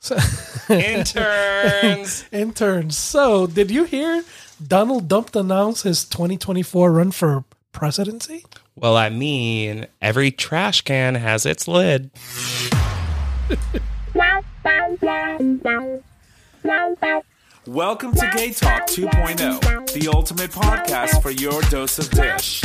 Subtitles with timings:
[0.00, 0.16] So,
[0.70, 2.24] Interns.
[2.32, 2.96] interns.
[2.96, 4.24] So, did you hear
[4.66, 8.46] Donald Dump announce his 2024 run for presidency?
[8.76, 12.10] well, I mean, every trash can has its lid.
[17.66, 22.64] Welcome to Gay Talk 2.0, the ultimate podcast for your dose of dish.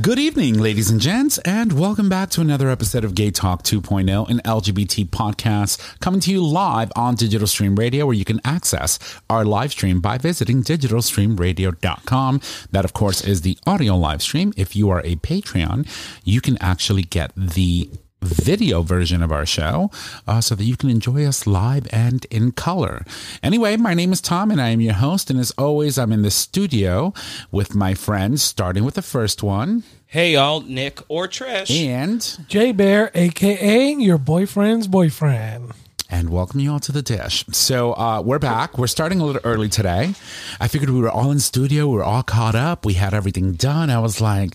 [0.00, 4.30] Good evening, ladies and gents, and welcome back to another episode of Gay Talk 2.0,
[4.30, 8.98] an LGBT podcast coming to you live on Digital Stream Radio, where you can access
[9.28, 12.40] our live stream by visiting digitalstreamradio.com.
[12.70, 14.54] That, of course, is the audio live stream.
[14.56, 15.86] If you are a Patreon,
[16.24, 17.90] you can actually get the
[18.22, 19.90] video version of our show
[20.26, 23.04] uh, so that you can enjoy us live and in color.
[23.42, 25.30] Anyway, my name is Tom and I am your host.
[25.30, 27.12] And as always, I'm in the studio
[27.50, 29.82] with my friends, starting with the first one.
[30.06, 31.70] Hey, y'all, Nick or Trish.
[31.86, 35.72] And J Bear, aka your boyfriend's boyfriend.
[36.12, 37.44] and welcome you all to the dish.
[37.52, 38.76] So uh, we're back.
[38.76, 40.12] We're starting a little early today.
[40.58, 41.86] I figured we were all in studio.
[41.86, 42.84] We were all caught up.
[42.84, 43.88] We had everything done.
[43.90, 44.54] I was like,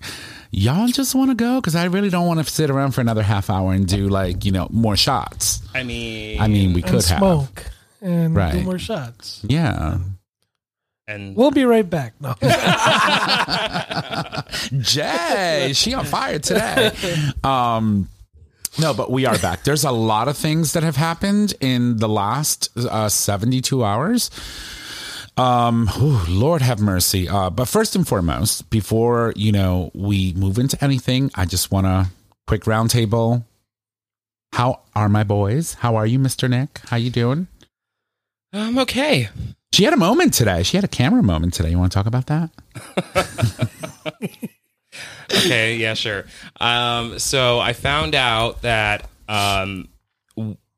[0.57, 3.23] y'all just want to go because I really don't want to sit around for another
[3.23, 5.61] half hour and do like you know more shots.
[5.73, 7.19] I mean, I mean, we And could have.
[7.19, 7.65] smoke
[8.01, 9.41] and do more shots.
[9.47, 9.97] Yeah.
[11.07, 12.13] and We'll be right back.
[12.21, 12.35] No.
[14.81, 16.91] Jay, she on fire today.
[17.43, 18.09] Um,
[18.79, 19.63] no, but we are back.
[19.63, 24.29] There's a lot of things that have happened in the last uh, 72 hours.
[25.37, 27.27] Um, whew, Lord have mercy.
[27.27, 31.87] Uh, but first and foremost, before you know we move into anything, I just want
[31.87, 32.07] to
[32.47, 33.43] quick roundtable.
[34.53, 35.73] How are my boys?
[35.75, 36.79] How are you, Mister Nick?
[36.87, 37.47] How you doing?
[38.53, 39.29] I'm okay.
[39.73, 40.63] She had a moment today.
[40.63, 41.71] She had a camera moment today.
[41.71, 42.49] You want to talk about that?
[45.29, 46.23] okay, yeah, sure.
[46.61, 49.89] Um, so I found out that um,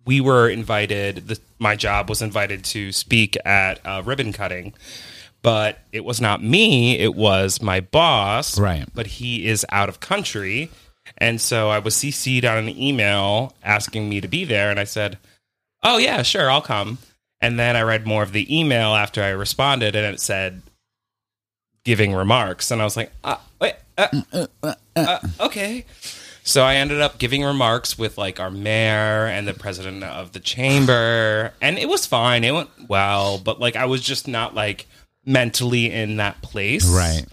[0.08, 1.28] we were invited.
[1.28, 4.74] The, my job was invited to speak at uh, ribbon cutting,
[5.44, 6.98] but it was not me.
[6.98, 8.58] It was my boss.
[8.58, 8.88] Right.
[8.96, 10.72] But he is out of country,
[11.18, 14.86] and so I was CC'd on an email asking me to be there, and I
[14.86, 15.20] said,
[15.84, 16.98] "Oh yeah, sure, I'll come."
[17.40, 20.64] And then I read more of the email after I responded, and it said
[21.88, 24.08] giving remarks, and I was like, uh, wait, uh,
[24.96, 25.86] uh, okay.
[26.48, 30.40] So I ended up giving remarks with like our mayor and the president of the
[30.40, 32.46] chamber, and it was fine.
[32.46, 34.88] It went well, but like I was just not like
[35.26, 36.88] mentally in that place.
[36.88, 37.26] Right.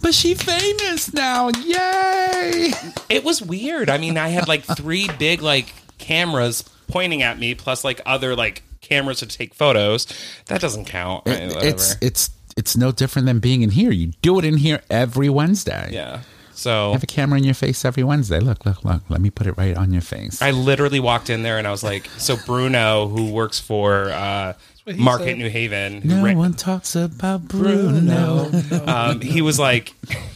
[0.00, 1.48] But she famous now.
[1.48, 2.72] Yay!
[3.08, 3.90] It was weird.
[3.90, 8.36] I mean, I had like three big like cameras pointing at me, plus like other
[8.36, 10.06] like cameras to take photos.
[10.46, 11.26] That doesn't count.
[11.26, 11.66] Whatever.
[11.66, 13.90] it's it's it's no different than being in here.
[13.90, 15.90] You do it in here every Wednesday.
[15.90, 16.20] yeah.
[16.56, 18.40] So Have a camera in your face every Wednesday.
[18.40, 19.02] Look, look, look.
[19.10, 20.40] Let me put it right on your face.
[20.40, 24.54] I literally walked in there and I was like, so Bruno, who works for uh,
[24.96, 25.38] Market said.
[25.38, 28.50] New Haven, who no ran- one talks about Bruno.
[28.86, 29.92] um, he was like,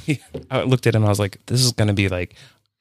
[0.51, 1.07] I looked at him.
[1.07, 2.35] I was like, this is going to be like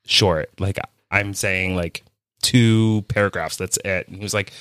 [0.06, 0.50] short.
[0.60, 0.78] Like
[1.10, 2.04] I'm saying like
[2.42, 3.56] two paragraphs.
[3.56, 4.08] That's it.
[4.08, 4.52] And he was like,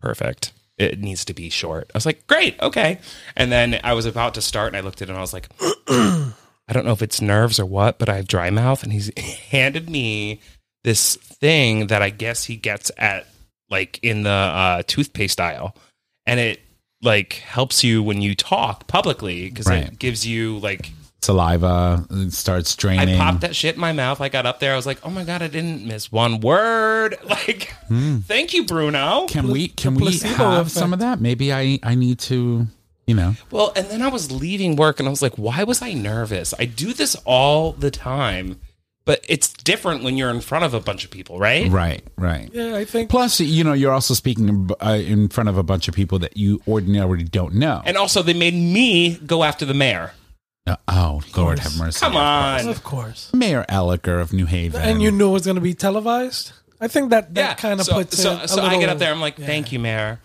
[0.00, 0.52] perfect.
[0.78, 1.90] It needs to be short.
[1.92, 2.60] I was like, great.
[2.60, 2.98] Okay.
[3.36, 5.32] And then I was about to start and I looked at him and I was
[5.32, 5.48] like,
[6.68, 8.82] I don't know if it's nerves or what, but I have dry mouth.
[8.82, 9.10] And he's
[9.50, 10.40] handed me
[10.84, 13.26] this thing that I guess he gets at
[13.70, 15.76] like in the uh, toothpaste aisle.
[16.26, 16.60] And it
[17.02, 19.88] like helps you when you talk publicly because Right.
[19.88, 20.90] it gives you like
[21.20, 23.14] Saliva it starts draining.
[23.14, 24.20] I popped that shit in my mouth.
[24.20, 24.72] I got up there.
[24.72, 29.26] I was like, "Oh my god, I didn't miss one word." Like, thank you, Bruno.
[29.28, 30.70] can we can we have effect.
[30.70, 31.20] some of that?
[31.20, 32.66] Maybe I I need to,
[33.06, 33.34] you know.
[33.50, 36.54] Well, and then I was leaving work, and I was like, "Why was I nervous?
[36.58, 38.60] I do this all the time,
[39.04, 42.50] but it's different when you're in front of a bunch of people, right?" Right, right.
[42.52, 45.88] yeah, I think Plus, you know, you're also speaking uh, in front of a bunch
[45.88, 47.82] of people that you ordinarily don't know.
[47.84, 50.12] And also, they made me go after the mayor.
[50.64, 51.98] Uh, oh, Lord have mercy.
[51.98, 52.68] Come on.
[52.68, 53.32] of course.
[53.34, 54.80] Mayor Elicker of New Haven.
[54.80, 56.52] And you knew it was going to be televised.
[56.80, 58.88] I think that that yeah, kind of so, puts so, it a so I get
[58.88, 59.12] up there.
[59.12, 60.20] I'm like, "Thank you, mayor.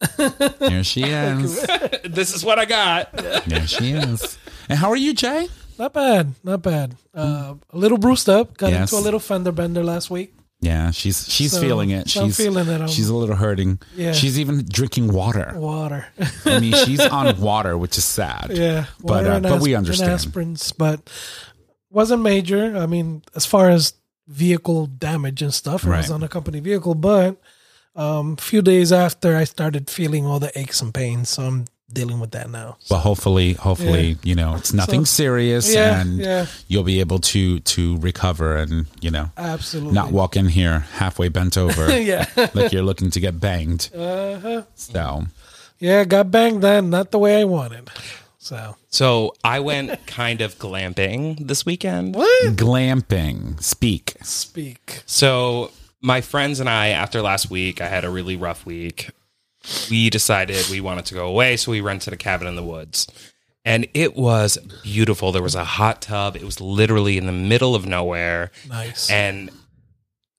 [0.58, 1.62] There she is.
[2.04, 3.12] this is what I got."
[3.46, 4.38] There she is.
[4.68, 5.48] And how are you, Jay?
[5.78, 6.96] Not bad, not bad.
[7.14, 8.56] Uh, a little bruised up.
[8.56, 8.90] Got Yes.
[8.92, 10.32] into a little fender bender last week.
[10.60, 12.08] Yeah, she's she's So- feeling it.
[12.08, 12.78] so I'm She's feeling it.
[12.80, 13.78] I'm- She's a little hurting.
[13.94, 14.12] Yeah.
[14.12, 15.52] She's even drinking water.
[15.54, 16.06] Water.
[16.46, 18.50] I mean, she's on water, which is sad.
[18.54, 20.10] yeah, But, water uh, and but we asp- understand.
[20.20, 21.10] aspirins, but
[21.90, 22.74] wasn't major.
[22.76, 23.92] I mean, as far as
[24.26, 26.94] vehicle damage and stuff, it was on a company vehicle.
[26.94, 27.36] But
[27.96, 31.30] um, a few days after, I started feeling all the aches and pains.
[31.30, 32.76] So I'm dealing with that now.
[32.90, 36.46] But hopefully, hopefully, you know, it's nothing So- serious, Yeah, and yeah.
[36.68, 39.92] you'll be able to to recover and you know Absolutely.
[39.94, 42.26] not walk in here halfway bent over yeah.
[42.54, 43.88] like you're looking to get banged.
[43.94, 44.62] Uh-huh.
[44.74, 45.26] So
[45.78, 47.88] Yeah, got banged then, not the way I wanted.
[48.38, 52.14] So So I went kind of glamping this weekend.
[52.16, 52.56] what?
[52.56, 54.16] glamping, speak.
[54.22, 55.02] Speak.
[55.06, 55.70] So
[56.02, 59.10] my friends and I, after last week, I had a really rough week.
[59.90, 63.06] We decided we wanted to go away, so we rented a cabin in the woods.
[63.64, 65.32] And it was beautiful.
[65.32, 66.36] There was a hot tub.
[66.36, 68.52] It was literally in the middle of nowhere.
[68.68, 69.10] Nice.
[69.10, 69.50] And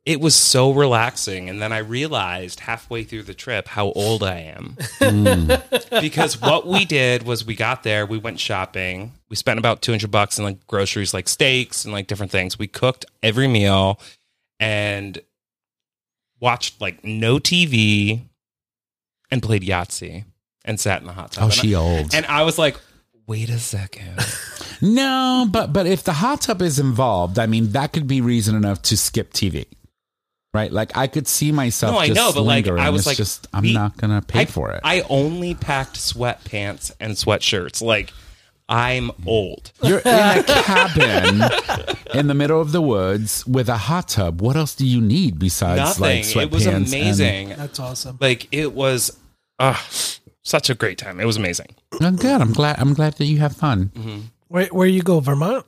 [0.05, 1.49] it was so relaxing.
[1.49, 4.77] And then I realized halfway through the trip how old I am.
[5.01, 6.01] Mm.
[6.01, 9.11] because what we did was we got there, we went shopping.
[9.27, 12.57] We spent about 200 bucks in like groceries, like steaks and like different things.
[12.57, 13.99] We cooked every meal
[14.57, 15.19] and
[16.39, 18.21] watched like no TV
[19.31, 20.25] and played Yahtzee
[20.65, 21.43] and sat in the hot tub.
[21.43, 22.13] Oh, And she I- old.
[22.15, 22.77] And I was like,
[23.25, 24.19] wait a second.
[24.79, 28.55] No, but but if the hot tub is involved, I mean that could be reason
[28.55, 29.65] enough to skip TV.
[30.53, 30.71] Right?
[30.71, 32.67] Like I could see myself No, I know, but, like.
[32.67, 34.81] I was like, just I'm not going to pay I, for it.
[34.83, 37.81] I only packed sweatpants and sweatshirts.
[37.81, 38.13] Like,
[38.69, 39.71] I'm old.
[39.81, 41.41] You're in a cabin
[42.13, 44.41] in the middle of the woods with a hot tub.
[44.41, 46.01] What else do you need besides Nothing.
[46.01, 46.41] like sweatpants?
[46.43, 47.49] it was and- amazing.
[47.49, 48.17] That's awesome.
[48.19, 49.17] like, it was
[49.59, 49.73] uh,
[50.43, 51.19] such a great time.
[51.19, 51.67] It was amazing.
[52.01, 52.41] I'm good.
[52.41, 52.77] I'm glad.
[52.79, 53.91] I'm glad that you have fun.
[53.95, 54.19] Mm-hmm.
[54.49, 55.65] Where where you go, Vermont?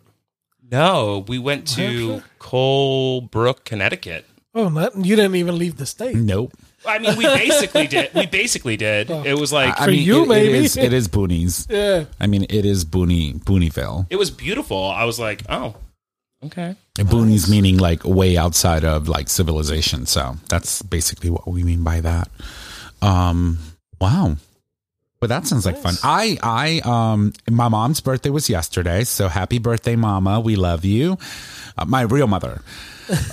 [0.71, 4.25] No, we went to Colebrook, Connecticut.
[4.53, 6.15] Oh, not you didn't even leave the state.
[6.15, 6.53] Nope.
[6.85, 8.13] I mean, we basically did.
[8.13, 9.09] We basically did.
[9.09, 10.49] It was like I For mean, you, it- maybe.
[10.49, 10.77] it is.
[10.77, 11.67] It is boonies.
[11.69, 12.05] Yeah.
[12.19, 14.07] I mean, it is boony Boonieville.
[14.09, 14.89] it was beautiful.
[14.89, 15.75] I was like, oh,
[16.45, 16.75] okay.
[16.97, 20.05] Boonies meaning like way outside of like civilization.
[20.05, 22.29] So that's basically what we mean by that.
[23.01, 23.59] Um,
[24.01, 24.35] wow.
[25.21, 25.95] But that sounds like fun.
[26.01, 29.03] I, I, um, my mom's birthday was yesterday.
[29.03, 30.39] So happy birthday, mama.
[30.39, 31.17] We love you.
[31.77, 32.61] Uh, my real mother.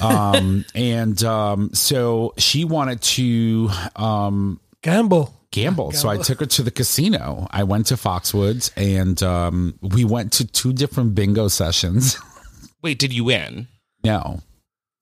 [0.00, 5.32] um, and, um, so she wanted to, um, Gamble.
[5.52, 5.92] gamble.
[5.92, 7.46] So I took her to the casino.
[7.52, 12.18] I went to Foxwoods and, um, we went to two different bingo sessions.
[12.82, 13.68] Wait, did you win?
[14.02, 14.40] No.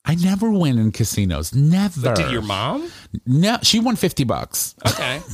[0.05, 1.55] I never win in casinos.
[1.55, 2.03] Never.
[2.03, 2.91] But did your mom?
[3.25, 4.75] No, she won 50 bucks.
[4.87, 5.21] Okay.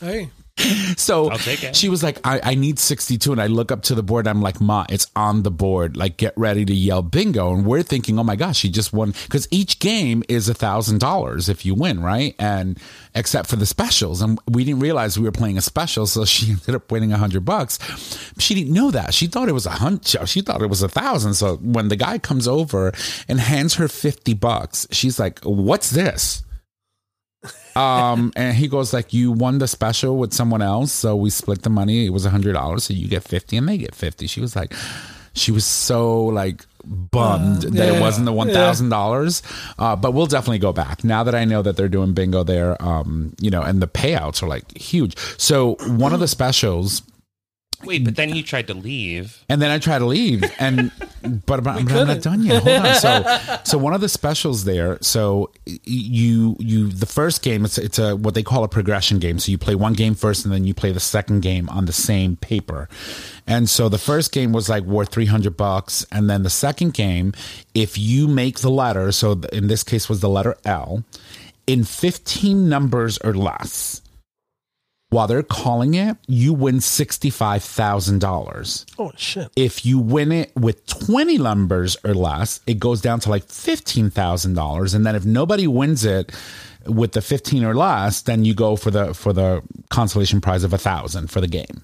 [0.00, 0.30] Hey.
[0.96, 1.74] So I'll take it.
[1.74, 3.32] she was like, I, I need 62.
[3.32, 4.26] And I look up to the board.
[4.26, 5.96] I'm like, Ma, it's on the board.
[5.96, 7.54] Like, get ready to yell bingo.
[7.54, 9.12] And we're thinking, oh my gosh, she just won.
[9.24, 12.34] Because each game is a $1,000 if you win, right?
[12.38, 12.78] And
[13.14, 14.20] except for the specials.
[14.20, 16.06] And we didn't realize we were playing a special.
[16.06, 17.78] So she ended up winning 100 bucks.
[18.38, 19.14] She didn't know that.
[19.14, 20.28] She thought it was a hundred.
[20.28, 21.34] She thought it was a thousand.
[21.34, 22.92] So when the guy comes over
[23.28, 26.42] and hands her 50 bucks, she's like, what's this?
[27.76, 31.62] Um and he goes like you won the special with someone else so we split
[31.62, 32.04] the money.
[32.06, 34.54] It was a hundred dollars so you get 50 and they get 50 she was
[34.56, 34.74] like
[35.32, 39.42] she was so like bummed that it wasn't the one thousand dollars.
[39.78, 41.04] Uh but we'll definitely go back.
[41.04, 44.42] Now that i know that they're doing bingo there um you know and the payouts
[44.42, 45.16] are like huge.
[45.38, 47.02] So one of the specials
[47.84, 49.42] Wait, but then you tried to leave.
[49.48, 50.90] and then I tried to leave, and
[51.46, 52.62] but I'm, I'm not done yet.
[52.62, 52.94] Hold on.
[52.96, 54.98] So, so one of the specials there.
[55.00, 57.64] So you you the first game.
[57.64, 59.38] It's it's a what they call a progression game.
[59.38, 61.92] So you play one game first, and then you play the second game on the
[61.92, 62.88] same paper.
[63.46, 66.94] And so the first game was like worth three hundred bucks, and then the second
[66.94, 67.32] game,
[67.74, 71.02] if you make the letter, so in this case was the letter L,
[71.66, 74.02] in fifteen numbers or less.
[75.10, 79.48] While they're calling it, you win sixty-five thousand dollars Oh shit.
[79.56, 84.94] if you win it with 20 numbers or less, it goes down to like $15,000
[84.94, 86.32] and then if nobody wins it
[86.86, 90.72] with the 15 or less, then you go for the for the consolation prize of
[90.72, 91.82] a 1000 for the game.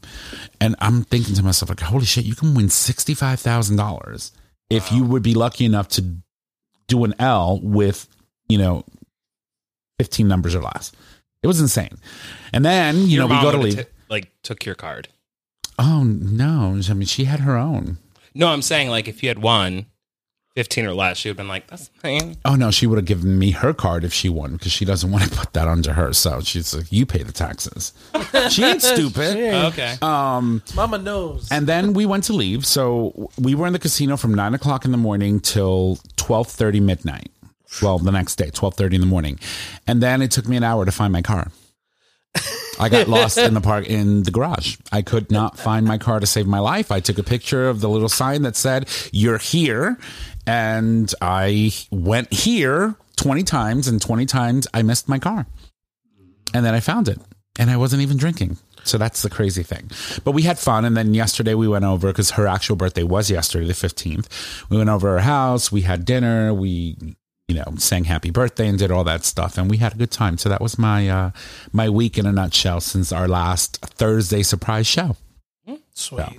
[0.61, 4.31] And I'm thinking to myself like holy shit, you can win $65,000
[4.71, 6.17] if you would be lucky enough to
[6.89, 8.09] do an L with,
[8.49, 8.85] you know,
[9.99, 10.93] 15 numbers or less.
[11.47, 11.97] It was insane.
[12.53, 13.77] And then, you Your know, we mom go to leave.
[13.79, 15.07] t- like took your card.
[15.79, 17.99] oh no, I mean she had her own.
[18.35, 19.87] No, I'm saying like if you had won
[20.57, 23.05] fifteen or less, she would have been like, "That's fine." Oh no, she would have
[23.05, 25.91] given me her card if she won because she doesn't want to put that onto
[25.93, 26.13] her.
[26.13, 27.93] So she's like, "You pay the taxes."
[28.51, 29.39] she ain't stupid.
[29.39, 29.67] Yeah.
[29.69, 29.97] Okay.
[30.03, 31.49] Um, Mama knows.
[31.53, 32.67] and then we went to leave.
[32.67, 36.81] So we were in the casino from nine o'clock in the morning till twelve thirty
[36.81, 37.31] midnight.
[37.83, 39.39] Well, the next day, twelve thirty in the morning,
[39.87, 41.51] and then it took me an hour to find my car.
[42.79, 44.77] I got lost in the park in the garage.
[44.93, 46.93] I could not find my car to save my life.
[46.93, 49.99] I took a picture of the little sign that said, You're here.
[50.47, 55.47] And I went here 20 times, and 20 times I missed my car.
[56.53, 57.19] And then I found it.
[57.59, 58.59] and I wasn't even drinking.
[58.85, 59.91] So that's the crazy thing.
[60.23, 60.85] But we had fun.
[60.85, 64.27] And then yesterday we went over because her actual birthday was yesterday, the 15th.
[64.69, 65.73] We went over her house.
[65.73, 66.53] We had dinner.
[66.55, 66.97] We,
[67.49, 69.57] you know, sang happy birthday and did all that stuff.
[69.57, 70.37] And we had a good time.
[70.37, 71.31] So that was my, uh,
[71.73, 75.17] my week in a nutshell since our last Thursday surprise show.
[75.95, 76.19] Sweet.
[76.19, 76.39] Yeah.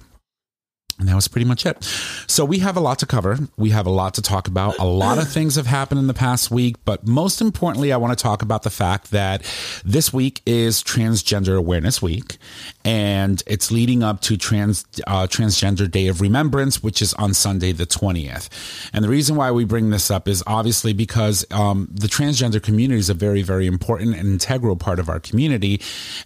[1.00, 1.84] And that was pretty much it.
[2.26, 3.38] So we have a lot to cover.
[3.56, 4.80] We have a lot to talk about.
[4.80, 8.18] A lot of things have happened in the past week, but most importantly, I want
[8.18, 9.44] to talk about the fact that
[9.86, 12.38] this week is Transgender Awareness Week,
[12.84, 17.74] and it's leading up to Trans uh, Transgender Day of Remembrance, which is on Sunday
[17.74, 18.50] the twentieth.
[18.92, 23.00] And the reason why we bring this up is obviously because um, the transgender community
[23.00, 25.80] is a very, very important and integral part of our community,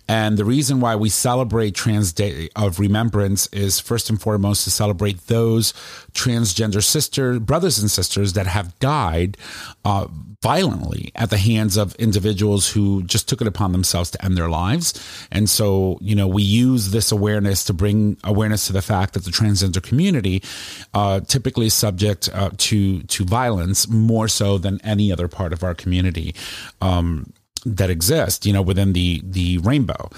[0.08, 4.72] and the reason why we celebrate Trans Day of Remembrance is first and foremost to
[4.72, 5.74] celebrate those
[6.14, 9.38] transgender sister brothers and sisters that have died
[9.86, 10.08] uh,
[10.42, 14.50] violently at the hands of individuals who just took it upon themselves to end their
[14.50, 15.28] lives.
[15.32, 19.24] And so, you know, we use this awareness to bring awareness to the fact that
[19.24, 20.42] the transgender community
[20.94, 25.64] uh, typically is subject uh, to to violence more so than any other part of
[25.64, 26.34] our community.
[26.82, 27.32] Um,
[27.64, 30.10] that exist, you know, within the the rainbow,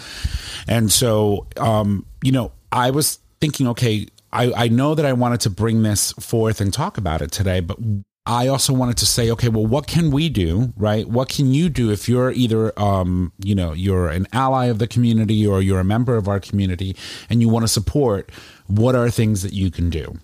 [0.66, 5.42] and so, um, you know, I was thinking, okay, I, I know that I wanted
[5.42, 7.78] to bring this forth and talk about it today, but
[8.26, 11.08] I also wanted to say, okay, well, what can we do, right?
[11.08, 14.88] What can you do if you're either, um, you know, you're an ally of the
[14.88, 16.96] community or you're a member of our community
[17.30, 18.32] and you want to support?
[18.68, 20.18] What are things that you can do?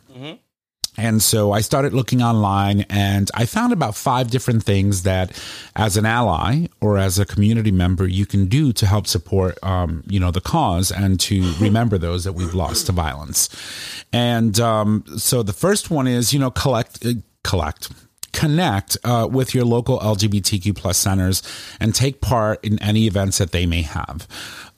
[0.98, 5.32] And so I started looking online and I found about five different things that
[5.76, 10.04] as an ally or as a community member you can do to help support, um,
[10.08, 13.50] you know, the cause and to remember those that we've lost to violence.
[14.12, 17.90] And um, so the first one is, you know, collect, uh, collect,
[18.34, 21.42] connect uh, with your local LGBTQ plus centers
[21.80, 24.28] and take part in any events that they may have.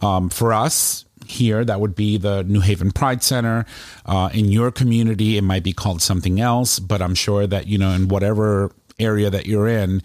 [0.02, 3.66] Um, for us, here, that would be the New Haven Pride Center.
[4.06, 7.78] Uh, in your community, it might be called something else, but I'm sure that, you
[7.78, 10.02] know, in whatever area that you're in,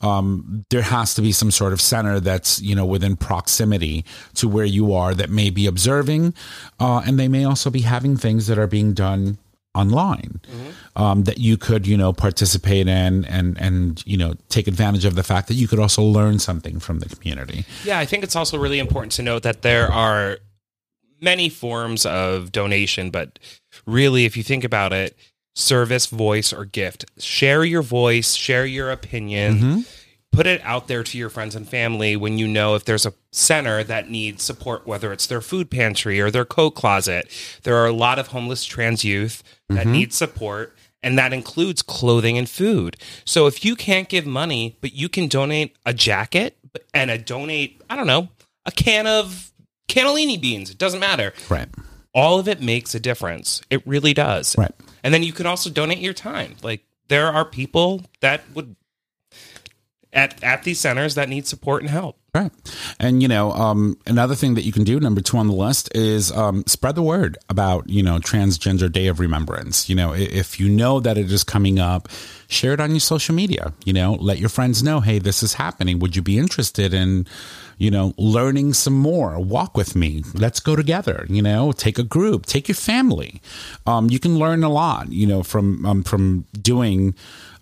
[0.00, 4.04] um, there has to be some sort of center that's you know within proximity
[4.34, 6.34] to where you are that may be observing,
[6.78, 9.38] uh, and they may also be having things that are being done
[9.74, 10.40] online
[10.94, 15.14] um, that you could you know participate in and and you know take advantage of
[15.14, 17.64] the fact that you could also learn something from the community.
[17.84, 20.38] Yeah, I think it's also really important to note that there are
[21.24, 23.38] many forms of donation, but
[23.86, 25.16] really, if you think about it,
[25.54, 29.54] service, voice, or gift, share your voice, share your opinion.
[29.54, 29.80] Mm-hmm.
[30.32, 33.14] Put it out there to your friends and family when you know if there's a
[33.30, 37.30] center that needs support, whether it's their food pantry or their co closet.
[37.62, 39.92] There are a lot of homeless trans youth that mm-hmm.
[39.92, 42.96] need support, and that includes clothing and food.
[43.24, 46.58] So if you can't give money, but you can donate a jacket
[46.92, 48.28] and a donate, I don't know,
[48.66, 49.52] a can of
[49.88, 51.32] cannellini beans, it doesn't matter.
[51.48, 51.68] Right.
[52.14, 53.60] All of it makes a difference.
[53.70, 54.56] It really does.
[54.56, 54.72] Right.
[55.02, 56.56] And then you can also donate your time.
[56.62, 58.76] Like there are people that would
[60.12, 62.18] at at these centers that need support and help.
[62.34, 62.50] Right.
[62.98, 65.94] And, you know, um, another thing that you can do, number two on the list,
[65.94, 69.88] is um, spread the word about, you know, Transgender Day of Remembrance.
[69.88, 72.08] You know, if you know that it is coming up,
[72.48, 73.72] share it on your social media.
[73.84, 76.00] You know, let your friends know, hey, this is happening.
[76.00, 77.28] Would you be interested in,
[77.78, 79.38] you know, learning some more?
[79.38, 80.24] Walk with me.
[80.34, 81.26] Let's go together.
[81.28, 83.40] You know, take a group, take your family.
[83.86, 87.14] Um, you can learn a lot, you know, from um, from doing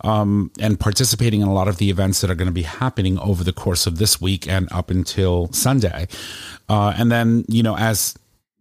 [0.03, 3.19] um, and participating in a lot of the events that are going to be happening
[3.19, 6.09] over the course of this week and up until Sunday.
[6.69, 8.17] Uh, and then, you know, as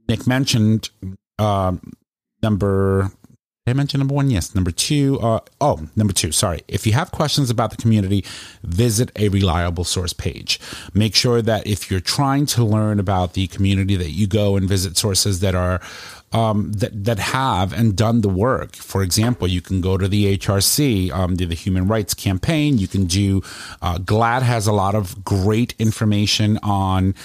[0.07, 0.89] Nick mentioned,
[1.39, 1.93] um,
[2.41, 3.11] number.
[3.71, 4.29] Did I mention number one?
[4.29, 4.53] Yes.
[4.53, 5.17] Number two.
[5.21, 6.33] Uh, oh, number two.
[6.33, 6.61] Sorry.
[6.67, 8.25] If you have questions about the community,
[8.63, 10.59] visit a reliable source page.
[10.93, 14.67] Make sure that if you're trying to learn about the community, that you go and
[14.67, 15.79] visit sources that are
[16.33, 18.75] um, that that have and done the work.
[18.75, 22.77] For example, you can go to the HRC, um, the, the Human Rights Campaign.
[22.77, 23.41] You can do.
[23.81, 27.15] Uh, GLAAD has a lot of great information on,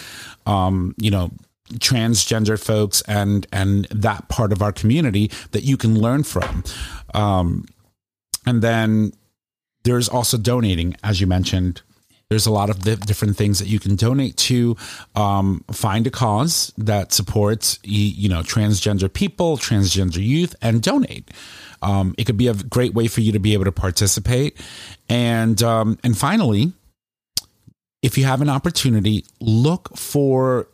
[0.46, 1.32] um, you know,
[1.74, 6.64] transgender folks and and that part of our community that you can learn from.
[7.14, 7.66] Um,
[8.46, 9.12] and then
[9.84, 11.82] there's also donating, as you mentioned.
[12.28, 14.76] There's a lot of different things that you can donate to.
[15.14, 21.30] Um, find a cause that supports, you know, transgender people, transgender youth, and donate.
[21.82, 24.60] Um, it could be a great way for you to be able to participate.
[25.08, 26.72] And um, and finally,
[28.02, 30.66] if you have an opportunity, look for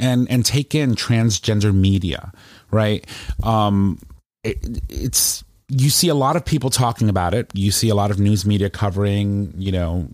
[0.00, 2.32] and and take in transgender media,
[2.70, 3.06] right?
[3.42, 3.98] Um,
[4.44, 7.50] it, it's you see a lot of people talking about it.
[7.54, 10.08] You see a lot of news media covering, you know,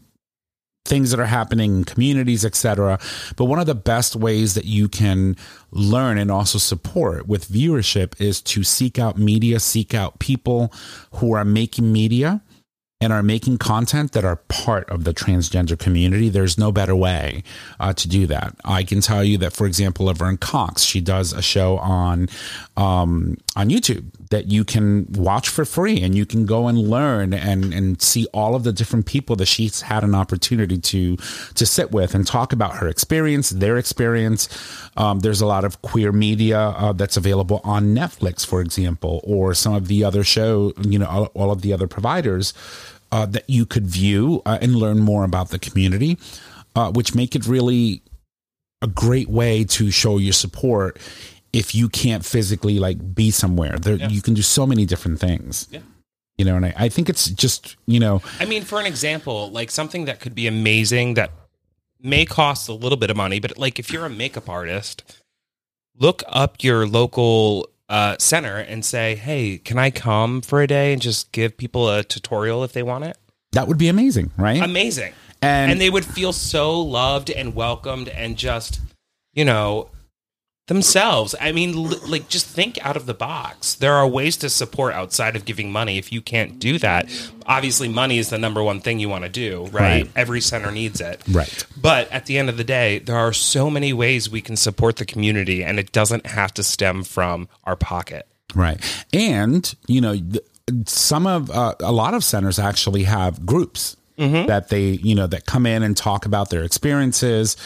[0.84, 2.98] things that are happening in communities, etc.
[3.36, 5.36] But one of the best ways that you can
[5.70, 10.72] learn and also support with viewership is to seek out media, seek out people
[11.12, 12.42] who are making media
[13.04, 17.42] and are making content that are part of the transgender community, there's no better way
[17.78, 18.56] uh, to do that.
[18.64, 22.28] I can tell you that, for example, Laverne Cox, she does a show on
[22.78, 27.34] um, on YouTube that you can watch for free, and you can go and learn
[27.34, 31.16] and and see all of the different people that she's had an opportunity to
[31.54, 34.48] to sit with and talk about her experience, their experience.
[34.96, 39.52] Um, there's a lot of queer media uh, that's available on Netflix, for example, or
[39.52, 42.54] some of the other show, you know, all, all of the other providers
[43.14, 46.18] uh, that you could view uh, and learn more about the community,
[46.74, 48.02] uh, which make it really
[48.82, 50.98] a great way to show your support
[51.52, 53.76] if you can't physically like be somewhere.
[53.78, 54.08] There, Yeah.
[54.08, 55.68] you can do so many different things.
[55.70, 55.80] Yeah.
[56.38, 59.50] You know, and I, I think it's just you know, I mean, for an example,
[59.52, 61.30] like something that could be amazing that
[62.02, 65.04] may cost a little bit of money, but like if you're a makeup artist,
[65.96, 70.92] look up your local uh, center and say, "Hey, can I come for a day
[70.92, 73.16] and just give people a tutorial if they want it?"
[73.52, 74.60] that would be amazing, right?
[74.62, 78.80] Amazing, and, and they would feel so loved and welcomed and just,
[79.32, 79.90] you know,
[80.66, 81.34] themselves.
[81.40, 83.74] I mean, li- like just think out of the box.
[83.74, 85.98] There are ways to support outside of giving money.
[85.98, 87.08] If you can't do that,
[87.46, 89.72] obviously money is the number one thing you want to do, right?
[90.04, 90.10] Right.
[90.16, 91.22] Every center needs it.
[91.30, 91.66] right.
[91.80, 94.96] But at the end of the day, there are so many ways we can support
[94.96, 98.26] the community and it doesn't have to stem from our pocket.
[98.54, 98.80] Right.
[99.12, 100.38] And, you know, th-
[100.86, 103.96] some of, uh, a lot of centers actually have groups.
[104.16, 104.46] Mm-hmm.
[104.46, 107.56] That they, you know, that come in and talk about their experiences.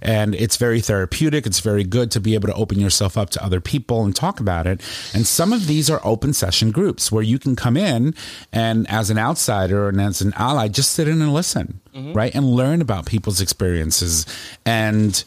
[0.00, 1.46] And it's very therapeutic.
[1.46, 4.38] It's very good to be able to open yourself up to other people and talk
[4.38, 4.80] about it.
[5.12, 8.14] And some of these are open session groups where you can come in
[8.52, 12.12] and as an outsider and as an ally, just sit in and listen, mm-hmm.
[12.12, 12.32] right?
[12.36, 14.26] And learn about people's experiences.
[14.64, 15.24] And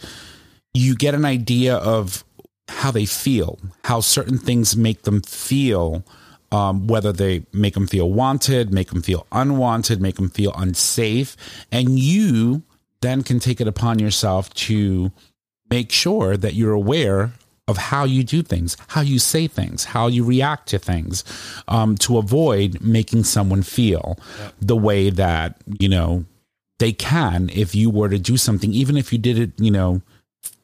[0.73, 2.23] you get an idea of
[2.69, 6.05] how they feel, how certain things make them feel,
[6.51, 11.35] um, whether they make them feel wanted, make them feel unwanted, make them feel unsafe.
[11.71, 12.63] And you
[13.01, 15.11] then can take it upon yourself to
[15.69, 17.31] make sure that you're aware
[17.67, 21.23] of how you do things, how you say things, how you react to things,
[21.67, 24.17] um, to avoid making someone feel
[24.59, 26.25] the way that, you know,
[26.79, 30.01] they can if you were to do something, even if you did it, you know,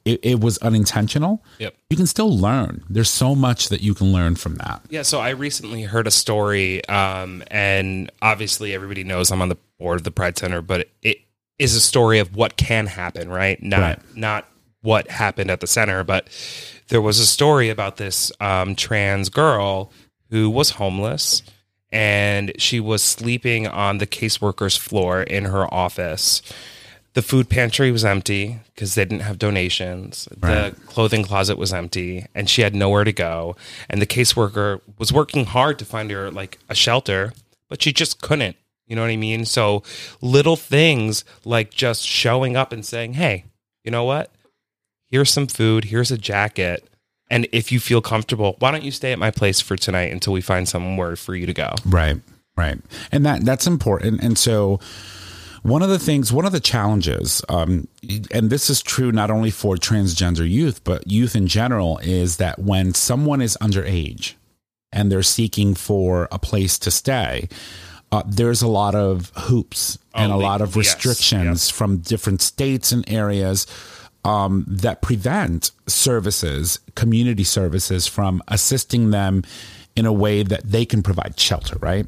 [0.06, 1.44] it, it was unintentional.
[1.60, 1.76] Yep.
[1.90, 2.84] You can still learn.
[2.90, 4.82] There's so much that you can learn from that.
[4.90, 9.58] Yeah, so I recently heard a story, um, and obviously everybody knows I'm on the
[9.80, 11.18] board of the Pride Center, but it
[11.58, 13.62] is a story of what can happen, right?
[13.62, 14.00] Not Right.
[14.16, 14.48] not
[14.82, 16.28] what happened at the center, but
[16.90, 19.92] there was a story about this um, trans girl
[20.30, 21.42] who was homeless
[21.92, 26.42] and she was sleeping on the caseworker's floor in her office.
[27.16, 30.28] The food pantry was empty because they didn't have donations.
[30.32, 33.56] The clothing closet was empty and she had nowhere to go.
[33.90, 37.34] And the caseworker was working hard to find her like a shelter,
[37.70, 38.58] but she just couldn't.
[38.86, 39.46] You know what I mean?
[39.46, 39.82] So
[40.22, 43.46] little things like just showing up and saying, hey,
[43.84, 44.32] you know what?
[45.08, 46.88] Here's some food, here's a jacket.
[47.32, 50.34] And if you feel comfortable, why don't you stay at my place for tonight until
[50.34, 51.74] we find somewhere for you to go?
[51.86, 52.20] Right.
[52.58, 52.78] Right.
[53.12, 54.22] And that that's important.
[54.22, 54.80] And so
[55.66, 57.88] one of the things, one of the challenges, um,
[58.32, 62.60] and this is true not only for transgender youth, but youth in general, is that
[62.60, 64.36] when someone is underage
[64.92, 67.50] and they're seeking for a place to stay,
[68.12, 72.44] uh, there's a lot of hoops and a Oh, lot of yes, restrictions from different
[72.44, 73.66] states and areas
[74.24, 79.42] um, that prevent services, community services, from assisting them
[79.96, 82.06] in a way that they can provide shelter, right?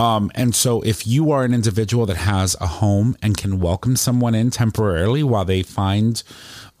[0.00, 3.96] Um, and so, if you are an individual that has a home and can welcome
[3.96, 6.22] someone in temporarily while they find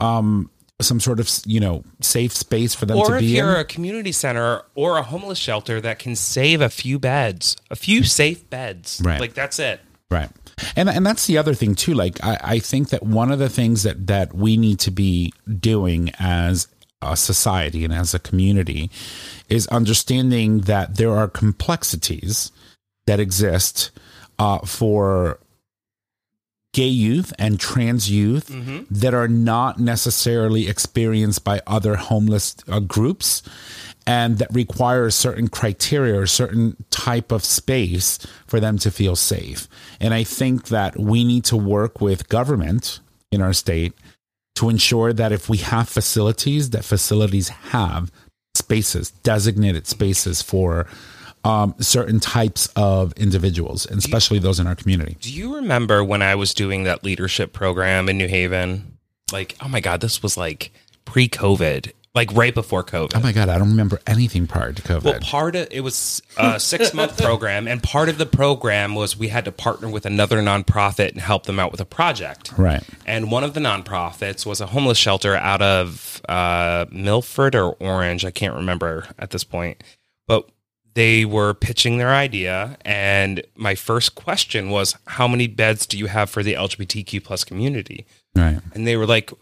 [0.00, 0.48] um,
[0.80, 3.60] some sort of you know safe space for them Or to if be you're in,
[3.60, 8.04] a community center or a homeless shelter that can save a few beds, a few
[8.04, 9.02] safe beds.
[9.04, 9.20] Right.
[9.20, 9.80] Like that's it.
[10.10, 10.30] Right.
[10.74, 11.92] And and that's the other thing too.
[11.92, 15.34] Like I, I think that one of the things that that we need to be
[15.58, 16.68] doing as
[17.02, 18.90] a society and as a community
[19.50, 22.50] is understanding that there are complexities
[23.10, 23.90] that exist
[24.38, 25.40] uh, for
[26.72, 28.48] gay youth and trans youth
[28.88, 33.42] that are not necessarily experienced by other homeless uh, groups
[34.06, 39.16] and that require a certain criteria or certain type of space for them to feel
[39.16, 39.66] safe.
[39.98, 43.00] And I think that we need to work with government
[43.32, 43.92] in our state
[44.54, 48.12] to ensure that if we have facilities, that facilities have
[48.54, 50.86] spaces, designated spaces for
[51.44, 55.16] um, certain types of individuals, and especially those in our community.
[55.20, 58.98] Do you remember when I was doing that leadership program in New Haven?
[59.32, 60.72] Like, oh my God, this was like
[61.04, 63.12] pre COVID, like right before COVID.
[63.14, 65.04] Oh my god, I don't remember anything prior to COVID.
[65.04, 69.16] Well, part of it was a six month program, and part of the program was
[69.16, 72.52] we had to partner with another nonprofit and help them out with a project.
[72.58, 72.82] right.
[73.06, 78.24] And one of the nonprofits was a homeless shelter out of uh, Milford or Orange.
[78.24, 79.82] I can't remember at this point.
[80.26, 80.48] But
[80.94, 82.76] they were pitching their idea.
[82.84, 87.44] And my first question was, How many beds do you have for the LGBTQ plus
[87.44, 88.06] community?
[88.34, 88.60] Right.
[88.74, 89.32] And they were like,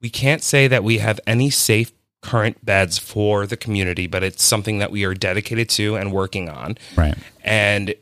[0.00, 1.92] We can't say that we have any safe
[2.22, 6.48] current beds for the community, but it's something that we are dedicated to and working
[6.48, 6.76] on.
[6.96, 7.14] Right.
[7.44, 7.94] And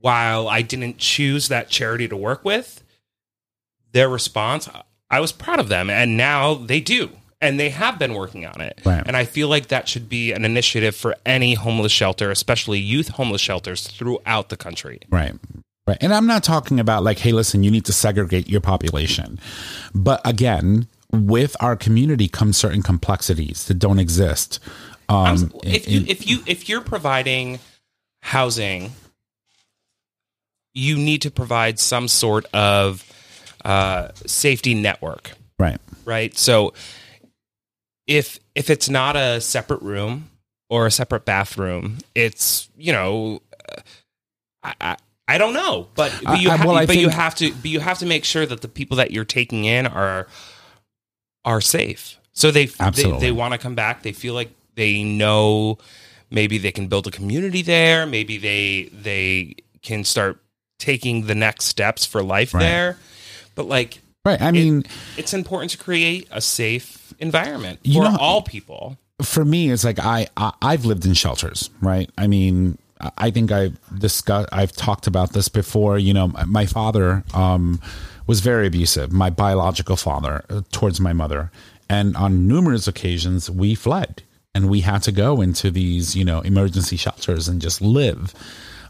[0.00, 2.82] while I didn't choose that charity to work with,
[3.92, 4.68] their response,
[5.10, 5.88] I was proud of them.
[5.88, 7.10] And now they do.
[7.42, 8.80] And they have been working on it.
[8.84, 9.02] Right.
[9.04, 13.08] And I feel like that should be an initiative for any homeless shelter, especially youth
[13.08, 15.00] homeless shelters throughout the country.
[15.10, 15.34] Right.
[15.86, 15.98] Right.
[16.00, 19.40] And I'm not talking about like, hey, listen, you need to segregate your population.
[19.92, 24.60] But again, with our community comes certain complexities that don't exist.
[25.08, 27.58] Um, if you if you if you're providing
[28.22, 28.92] housing,
[30.72, 33.04] you need to provide some sort of
[33.64, 35.32] uh, safety network.
[35.58, 35.78] right.
[36.04, 36.36] right?
[36.38, 36.72] So
[38.16, 40.28] if if it's not a separate room
[40.68, 43.80] or a separate bathroom, it's you know, uh,
[44.62, 44.74] I.
[44.80, 44.96] I
[45.28, 47.78] I don't know, but, but you I- ha- well, but you have to but you
[47.80, 50.26] have to make sure that the people that you're taking in are
[51.44, 52.18] are safe.
[52.32, 53.20] So they they, Absolutely.
[53.20, 54.02] they want to come back.
[54.02, 55.78] They feel like they know
[56.30, 58.04] maybe they can build a community there.
[58.04, 60.42] Maybe they they can start
[60.78, 62.60] taking the next steps for life Right.
[62.60, 62.98] there.
[63.54, 64.42] But like Right.
[64.42, 64.84] I mean,
[65.16, 68.98] it's important to create a safe environment You for know- all people.
[69.22, 72.76] for me it's like I, I i've lived in shelters right i mean
[73.18, 77.80] I- think i've discussed i've talked about this before you know my- my father um
[78.26, 81.50] was very abusive my biological father uh, towards my mother
[81.88, 84.22] and on numerous occasions we fled
[84.54, 88.34] and we had to go into these you know emergency shelters and just live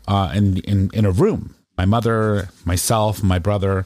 [0.09, 3.85] uh in in, in a room my mother myself my brother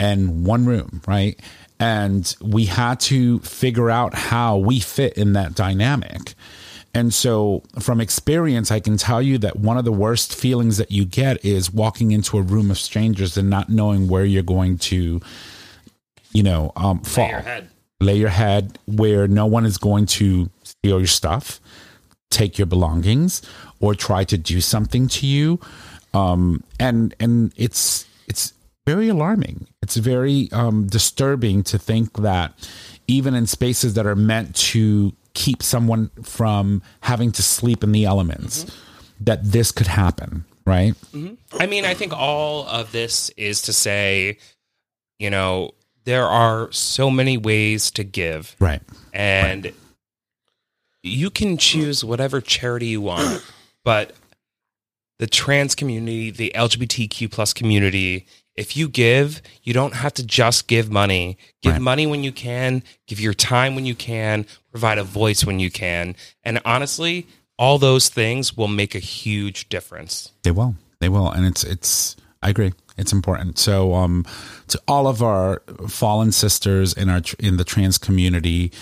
[0.00, 1.38] and one room, right?
[1.80, 6.34] And we had to figure out how we fit in that dynamic.
[6.94, 10.92] And so, from experience, I can tell you that one of the worst feelings that
[10.92, 14.78] you get is walking into a room of strangers and not knowing where you're going
[14.78, 15.20] to,
[16.32, 17.28] you know, um, fall.
[17.28, 17.68] your head.
[18.00, 21.60] Lay your head where no one is going to steal your stuff,
[22.30, 23.42] take your belongings,
[23.80, 25.58] or try to do something to you.
[26.12, 28.52] Um, and and it's it's
[28.86, 29.66] very alarming.
[29.82, 32.52] It's very um, disturbing to think that
[33.06, 38.04] even in spaces that are meant to keep someone from having to sleep in the
[38.04, 38.66] elements,
[39.20, 40.44] that this could happen.
[40.66, 40.94] Right?
[41.60, 44.38] I mean, I think all of this is to say,
[45.18, 45.72] you know,
[46.04, 48.80] there are so many ways to give, Right.
[49.12, 49.72] and
[51.02, 53.44] you can choose whatever charity you want,
[53.84, 54.14] but
[55.18, 60.68] the trans community, the LGBTQ plus community, if you give, you don't have to just
[60.68, 61.36] give money.
[61.62, 61.82] Give Right.
[61.82, 65.70] money when you can, give your time when you can, provide a voice when you
[65.70, 66.14] can.
[66.44, 67.26] And honestly,
[67.58, 70.30] all those things will make a huge difference.
[70.42, 70.76] They will.
[71.00, 71.30] They will.
[71.30, 72.72] And it's it's I agree.
[72.96, 73.58] It's important.
[73.58, 74.24] So um
[74.68, 78.72] to all of our fallen sisters in our in the trans community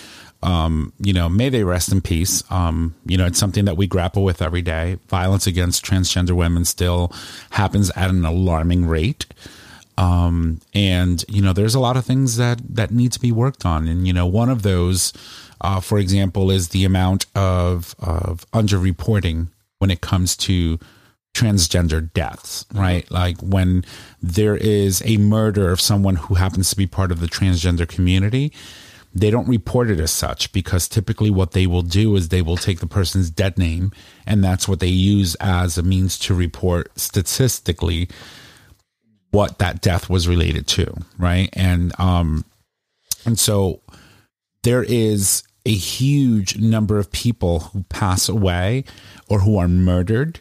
[0.43, 2.43] um, you know, may they rest in peace.
[2.51, 4.97] Um, you know, it's something that we grapple with every day.
[5.07, 7.13] Violence against transgender women still
[7.51, 9.25] happens at an alarming rate.
[9.97, 13.65] Um, and you know, there's a lot of things that that need to be worked
[13.65, 13.87] on.
[13.87, 15.13] And you know, one of those,
[15.61, 19.47] uh, for example, is the amount of of underreporting
[19.79, 20.79] when it comes to
[21.33, 23.09] transgender deaths, right?
[23.09, 23.83] Like when
[24.21, 28.53] there is a murder of someone who happens to be part of the transgender community,
[29.15, 32.57] they don't report it as such because typically what they will do is they will
[32.57, 33.91] take the person's dead name
[34.25, 38.09] and that's what they use as a means to report statistically
[39.33, 41.49] what that death was related to, right?
[41.53, 42.45] And um
[43.25, 43.81] and so
[44.61, 48.83] there is a huge number of people who pass away
[49.27, 50.39] or who are murdered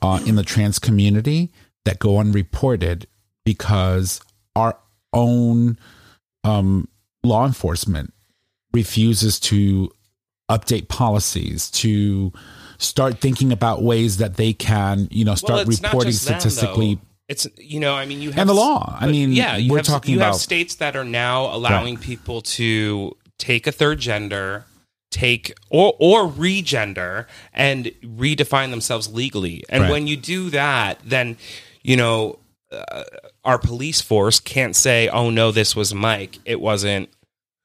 [0.00, 1.52] uh, in the trans community
[1.84, 3.06] that go unreported
[3.44, 4.20] because
[4.56, 4.78] our
[5.12, 5.78] own
[6.42, 6.88] um,
[7.22, 8.12] law enforcement
[8.72, 9.90] refuses to
[10.50, 12.32] update policies to
[12.78, 16.98] start thinking about ways that they can you know start not reporting them, statistically.
[17.32, 18.80] It's you know, I mean, you have And the law.
[19.00, 21.96] I mean, yeah, you we're have, talking you have about- states that are now allowing
[21.96, 24.64] people to take a third gender
[25.10, 29.62] take or or regender and redefine themselves legally.
[29.68, 29.90] And Right.
[29.92, 31.36] when you do that, then
[31.82, 32.38] you know
[32.70, 33.04] uh,
[33.44, 36.38] our police force can't say, "Oh no, this was Mike.
[36.46, 37.10] It wasn't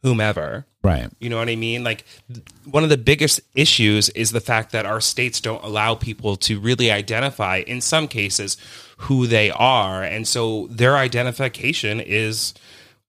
[0.04, 1.10] whomever." Right.
[1.20, 1.84] You know what I mean?
[1.84, 5.96] Like th- one of the biggest issues is the fact that our states don't allow
[5.96, 8.56] people to really identify in some cases
[9.00, 12.54] who they are and so their identification is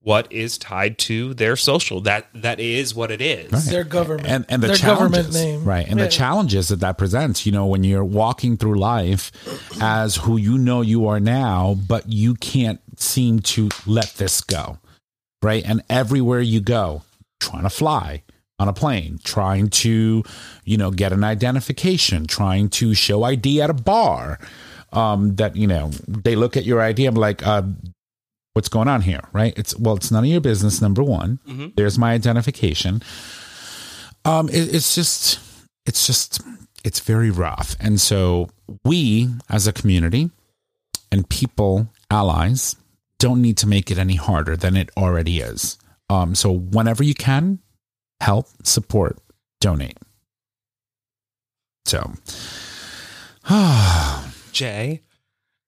[0.03, 3.66] what is tied to their social that that is what it is.
[3.66, 5.87] Their government and and the their challenges, government name, right?
[5.87, 6.07] And Yeah.
[6.07, 7.46] the challenges that that presents.
[7.46, 9.31] You know, when you're walking through life
[9.81, 14.79] as who you know you are now, but you can't seem to let this go,
[15.42, 15.64] right?
[15.64, 17.03] And everywhere you go,
[17.40, 18.22] trying to fly
[18.59, 20.24] on a plane, trying to,
[20.64, 24.38] you know, get an identification, trying to show ID at a bar.
[24.90, 27.05] Um, that you know, they look at your ID.
[27.05, 27.62] I'm like, uh,
[28.55, 29.53] what's going on here, right?
[29.57, 30.81] It's well, it's none of your business.
[30.81, 31.38] Number one,
[31.77, 33.03] there's my identification.
[34.24, 35.40] Um, it, it's just,
[35.87, 36.40] it's just,
[36.85, 38.48] it's very rough, and so
[38.85, 40.31] we, as a community,
[41.12, 42.74] and people, allies,
[43.19, 45.79] don't need to make it any harder than it already is.
[46.11, 47.61] Um, so whenever you can,
[48.21, 49.19] help, support,
[49.61, 49.99] donate.
[51.85, 52.13] So,
[54.53, 55.03] Jay,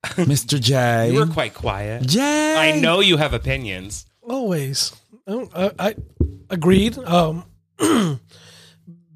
[0.04, 0.60] Mr.
[0.60, 2.06] J, you were quite quiet.
[2.06, 4.06] Jay, I know you have opinions.
[4.22, 4.92] Always.
[5.26, 5.94] I, I
[6.50, 6.98] agreed.
[6.98, 7.44] Um,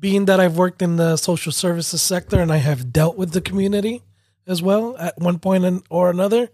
[0.04, 3.40] being that I've worked in the social services sector and I have dealt with the
[3.40, 4.02] community
[4.46, 6.50] as well at one point point or another,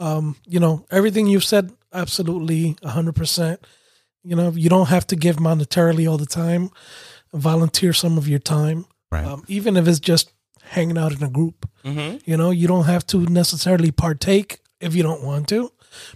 [0.00, 3.58] um, you know, everything you've said, absolutely 100%.
[4.24, 6.70] You know, you don't have to give monetarily all the time.
[7.32, 9.24] Volunteer some of your time, Right.
[9.24, 10.32] um, even if it's just
[10.62, 11.68] hanging out in a group.
[11.84, 12.18] Mm-hmm.
[12.24, 15.70] You know, you don't have to necessarily partake if you don't want to,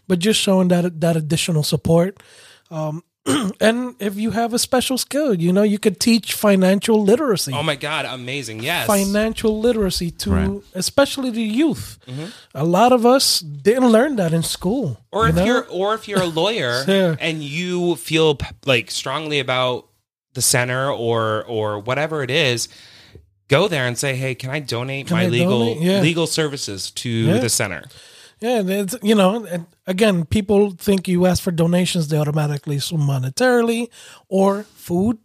[0.08, 2.22] but just showing that that additional support.
[2.70, 3.02] Um,
[3.60, 7.52] and if you have a special skill, you know, you could teach financial literacy.
[7.54, 8.62] Oh my god, amazing!
[8.62, 10.60] Yes, Financial literacy to Right.
[10.74, 11.98] especially the youth.
[12.06, 12.26] Mm-hmm.
[12.54, 14.98] A lot of us didn't learn that in school.
[15.10, 15.44] or you if know?
[15.44, 17.16] you're or if you're a lawyer Yeah.
[17.18, 19.88] and you feel like strongly about
[20.34, 22.68] the center or or whatever it is
[23.48, 25.80] go there and say hey can i donate Can my I legal donate?
[25.80, 26.00] Yeah.
[26.00, 27.38] legal services to Yeah.
[27.38, 27.84] the center
[28.40, 29.46] Yeah, and it's you know,
[29.86, 33.88] again, people think you ask for donations, they automatically assume monetarily
[34.28, 35.18] or food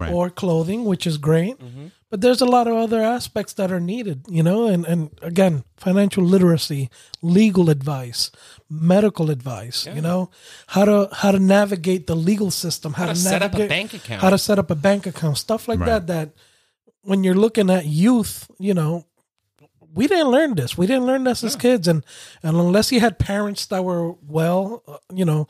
[0.00, 0.12] Right.
[0.12, 1.56] or clothing, which is great.
[1.56, 1.86] Mm-hmm.
[2.10, 5.62] But there's a lot of other aspects that are needed, you know, and, and again,
[5.76, 6.90] financial literacy,
[7.22, 8.32] legal advice,
[8.68, 10.30] medical advice, you know,
[10.66, 13.94] how to how to navigate the legal system, how, How to set up a bank
[13.94, 14.20] account.
[14.20, 15.86] how to set up a bank account, stuff like Right.
[15.86, 16.06] that.
[16.08, 16.30] That
[17.02, 19.04] when you're looking at youth, you know,
[19.94, 20.76] we didn't learn this.
[20.76, 22.04] We didn't learn this as kids, and
[22.42, 25.46] and unless you had parents that were well, uh, you know,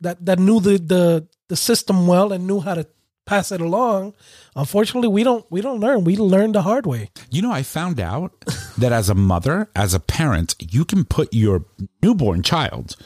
[0.00, 2.86] that that knew the the the system well and knew how to
[3.24, 4.14] pass it along.
[4.54, 6.04] Unfortunately, we don't we don't learn.
[6.04, 7.10] We learn the hard way.
[7.30, 8.32] You know, I found out
[8.78, 11.64] that as a mother, as a parent, you can put your
[12.02, 12.96] newborn child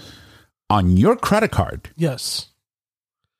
[0.68, 2.48] on your credit card Yes.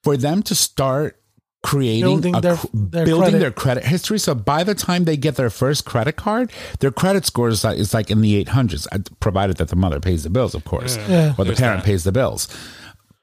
[0.03, 1.21] for them to start
[1.63, 3.39] creating Building a their- their building credit.
[3.41, 4.19] their credit history.
[4.19, 7.79] So by the time they get their first credit card, their credit score is like,
[7.79, 10.97] is like in the 800s, uh, provided that the mother pays the bills, of course,
[10.97, 11.33] Yeah.
[11.37, 11.87] or the There's parent that.
[11.87, 12.49] pays the bills.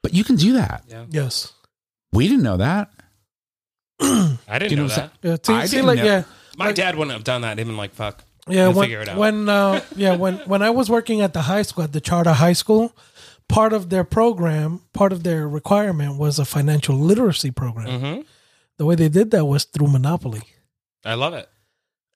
[0.02, 0.84] But you can do that.
[1.10, 1.52] Yes.
[2.12, 2.90] We didn't know that.
[4.00, 5.36] i didn't You know know that Yeah.
[5.42, 6.22] See, I see, didn't like know- yeah.
[6.56, 9.18] my dad wouldn't have done that even like fuck Yeah, when figure it out.
[9.18, 12.32] when uh, yeah when when I was working at the high school at the charter
[12.32, 12.92] high school,
[13.48, 17.88] part of their program, part of their requirement was a financial literacy program.
[17.88, 18.24] Mhm.
[18.76, 20.42] The way they did that was through Monopoly,
[21.04, 21.48] i love it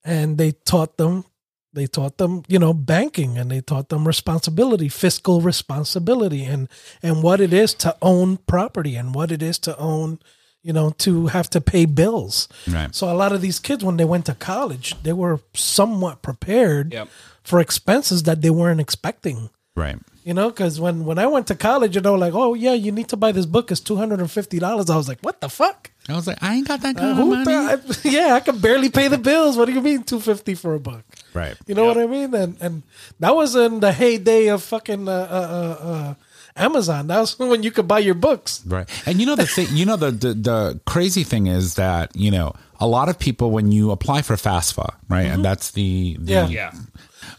[0.05, 1.25] and they taught them
[1.73, 6.69] they taught them you know banking and they taught them responsibility fiscal responsibility and
[7.03, 10.19] and what it is to own property and what it is to own
[10.65, 12.93] you know to have to pay bills Right.
[12.95, 16.93] so a lot of these kids when they went to college they were somewhat prepared
[16.93, 17.09] Yep.
[17.45, 19.99] for expenses that they weren't expecting Right.
[20.25, 22.93] You know because when when i went to college you know like oh yeah you
[22.93, 26.27] need to buy this book it's $250 i was like what the fuck I was
[26.27, 27.45] like, I ain't got that kind uh, of money.
[27.45, 29.57] the- yeah, I can barely pay the bills.
[29.57, 31.05] What do you mean two fifty for a book?
[31.33, 31.57] Right.
[31.67, 32.35] You know what I mean?
[32.35, 32.83] And and
[33.21, 36.15] that was in the heyday of fucking uh, uh, uh, uh,
[36.57, 37.07] Amazon.
[37.07, 38.65] That was when you could buy your books.
[38.67, 38.89] Right.
[39.07, 42.33] And you know the thing, you know the, the the crazy thing is that, you
[42.33, 45.27] know, a lot of people when you apply for FAFSA, right?
[45.27, 46.73] And that's the, the Yeah.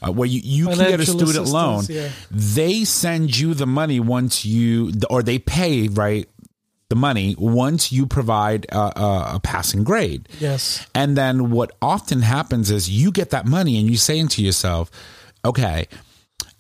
[0.02, 1.86] Uh, where you, you can get a student loan.
[1.90, 2.10] yeah.
[2.32, 6.28] They send you the money once you or they pay, right?
[6.90, 10.30] The money once you provide a, a, a passing grade.
[10.40, 10.86] Yes.
[10.94, 14.92] And then what often happens is you get that money and you saying to yourself,
[15.44, 15.88] okay,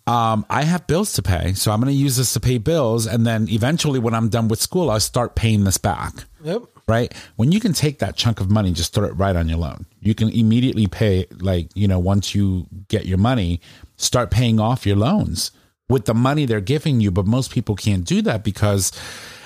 [0.07, 3.05] um, I have bills to pay, so I'm going to use this to pay bills.
[3.05, 6.25] And then eventually, when I'm done with school, I'll start paying this back.
[6.43, 6.63] Yep.
[6.87, 7.13] Right?
[7.35, 9.85] When you can take that chunk of money, just throw it right on your loan.
[9.99, 13.61] You can immediately pay, like, you know, once you get your money,
[13.95, 15.51] start paying off your loans
[15.89, 17.11] with the money they're giving you.
[17.11, 18.91] But most people can't do that because,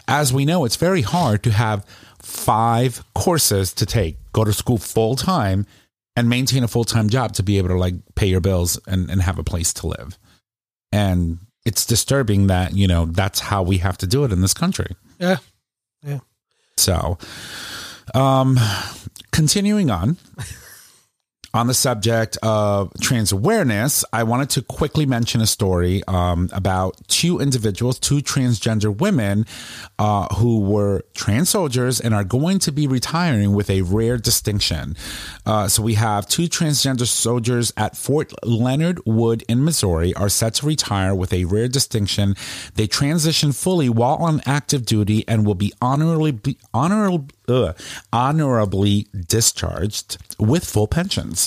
[0.08, 1.86] as we know, it's very hard to have
[2.22, 5.66] five courses to take, go to school full time,
[6.16, 9.10] and maintain a full time job to be able to like pay your bills and,
[9.12, 10.18] and have a place to live.
[10.92, 14.54] And it's disturbing that, you know, that's how we have to do it in this
[14.54, 14.96] country.
[15.20, 15.38] Yeah.
[16.02, 16.20] Yeah.
[16.78, 17.18] So,
[18.14, 18.58] um,
[19.32, 20.18] continuing on.
[21.58, 26.96] On the subject of trans awareness, I wanted to quickly mention a story um, about
[27.08, 29.44] two individuals, two transgender women
[29.98, 34.96] uh, who were trans soldiers and are going to be retiring with a rare distinction.
[35.48, 40.54] Uh, so we have two transgender soldiers at Fort Leonard Wood in Missouri are set
[40.56, 42.36] to retire with a rare distinction.
[42.76, 47.34] They transition fully while on active duty and will be honorably honorably
[48.12, 51.47] honorably discharged with full pensions.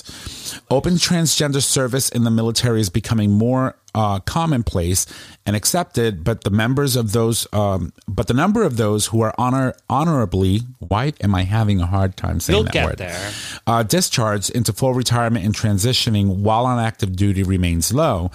[0.71, 5.07] Open transgender service in the military is becoming more uh, commonplace
[5.45, 9.35] and accepted, but the members of those, um, but the number of those who are
[9.37, 12.99] honor honorably, why am I having a hard time saying You'll that get word?
[12.99, 13.33] there.
[13.67, 18.31] Uh, discharged into full retirement and transitioning while on active duty remains low.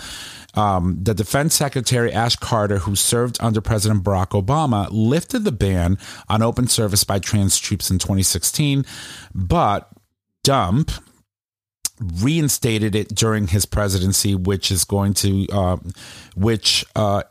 [0.55, 5.97] Um, the defense secretary Ash Carter, who served under President Barack Obama, lifted the ban
[6.29, 8.85] on open service by trans troops in 2016,
[9.33, 9.89] but
[10.45, 10.91] Dump
[11.99, 15.91] reinstated it during his presidency, which is going to, um,
[16.35, 17.23] which, uh,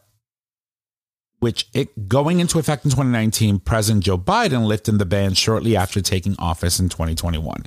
[1.40, 6.00] which it going into effect in 2019, President Joe Biden lifted the ban shortly after
[6.00, 7.64] taking office in 2021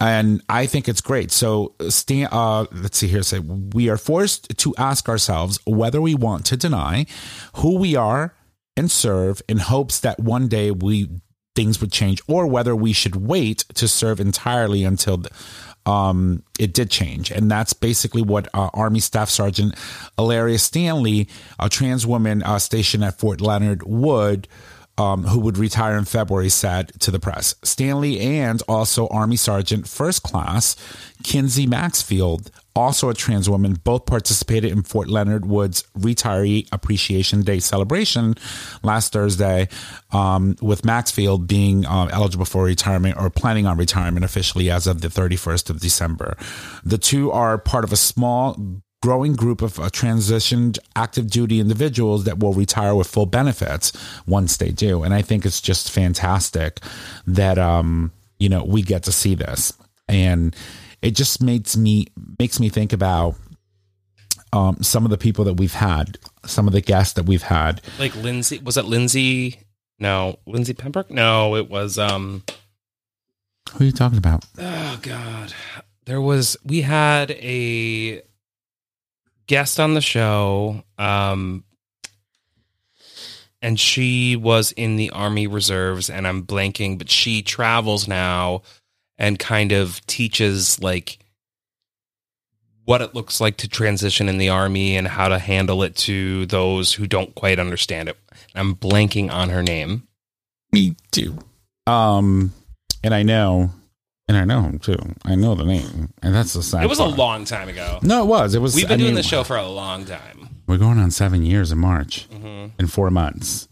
[0.00, 1.30] and I think it's great.
[1.30, 3.22] So, uh, let's see here.
[3.22, 7.06] Say we are forced to ask ourselves whether we want to deny
[7.56, 8.34] who we are
[8.76, 11.08] and serve in hopes that one day we
[11.54, 15.22] things would change, or whether we should wait to serve entirely until.
[15.86, 19.74] Um, it did change, and that's basically what uh, Army Staff Sergeant
[20.18, 21.28] Ilaria Stanley,
[21.60, 24.48] a trans woman uh, stationed at Fort Leonard Wood,
[24.98, 27.54] um, who would retire in February, said to the press.
[27.62, 30.76] Stanley and also Army Sergeant First Class
[31.22, 37.58] Kinsey Maxfield, also a trans woman, both participated in Fort Leonard Wood's Retiree Appreciation Day
[37.58, 38.34] celebration
[38.82, 39.68] last Thursday,
[40.12, 45.00] um, with Maxfield being uh, eligible for retirement or planning on retirement officially as of
[45.00, 46.36] the 31st of December.
[46.84, 48.56] The two are part of a small
[49.02, 53.92] growing group of uh, transitioned active duty individuals that will retire with full benefits
[54.26, 55.02] once they do.
[55.02, 56.80] And I think it's just fantastic
[57.26, 59.72] that, um, you know, we get to see this.
[60.08, 60.56] And
[61.02, 62.06] it just makes me,
[62.38, 63.36] makes me think about,
[64.52, 67.82] um, some of the people that we've had, some of the guests that we've had.
[67.98, 69.60] Like Lindsay, was it Lindsay?
[69.98, 71.10] No, Lindsay Pembroke?
[71.10, 72.42] No, it was, um,
[73.72, 74.44] Who are you talking about?
[74.58, 75.52] oh God.
[76.06, 78.22] There was, we had a
[79.48, 81.64] guest on the show, um,
[83.62, 88.62] and she was in the Army Reserves, and I'm blanking, but she travels now
[89.18, 91.18] and kind of teaches like
[92.84, 96.46] what it looks like to transition in the army and how to handle it to
[96.46, 98.16] those who don't quite understand it.
[98.54, 100.06] I'm blanking on her name.
[100.72, 101.38] Me too.
[101.86, 102.52] Um,
[103.02, 103.70] and I know,
[104.28, 104.98] and I know him too.
[105.24, 106.84] I know the name, and that's the sad.
[106.84, 107.98] It was a long time ago.
[108.02, 108.54] No, it was.
[108.54, 108.74] It was.
[108.74, 110.48] We've been I doing mean, this show for a long time.
[110.66, 112.72] We're going on seven years in March Mhm.
[112.78, 113.68] in four months.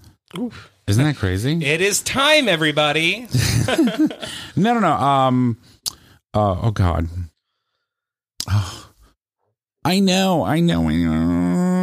[0.86, 1.60] Isn't that crazy?
[1.64, 3.26] It is time, everybody.
[4.56, 4.92] no, no, no.
[4.92, 5.58] Um.
[6.32, 7.08] Uh, oh God.
[8.50, 8.90] Oh,
[9.84, 10.44] I know.
[10.44, 10.88] I know.
[10.88, 11.74] I know.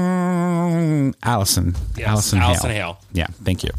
[1.23, 1.75] Allison.
[1.95, 2.39] Yes, Allison.
[2.39, 2.77] Allison Hale.
[2.79, 2.99] Hale.
[3.13, 3.69] Yeah, thank you.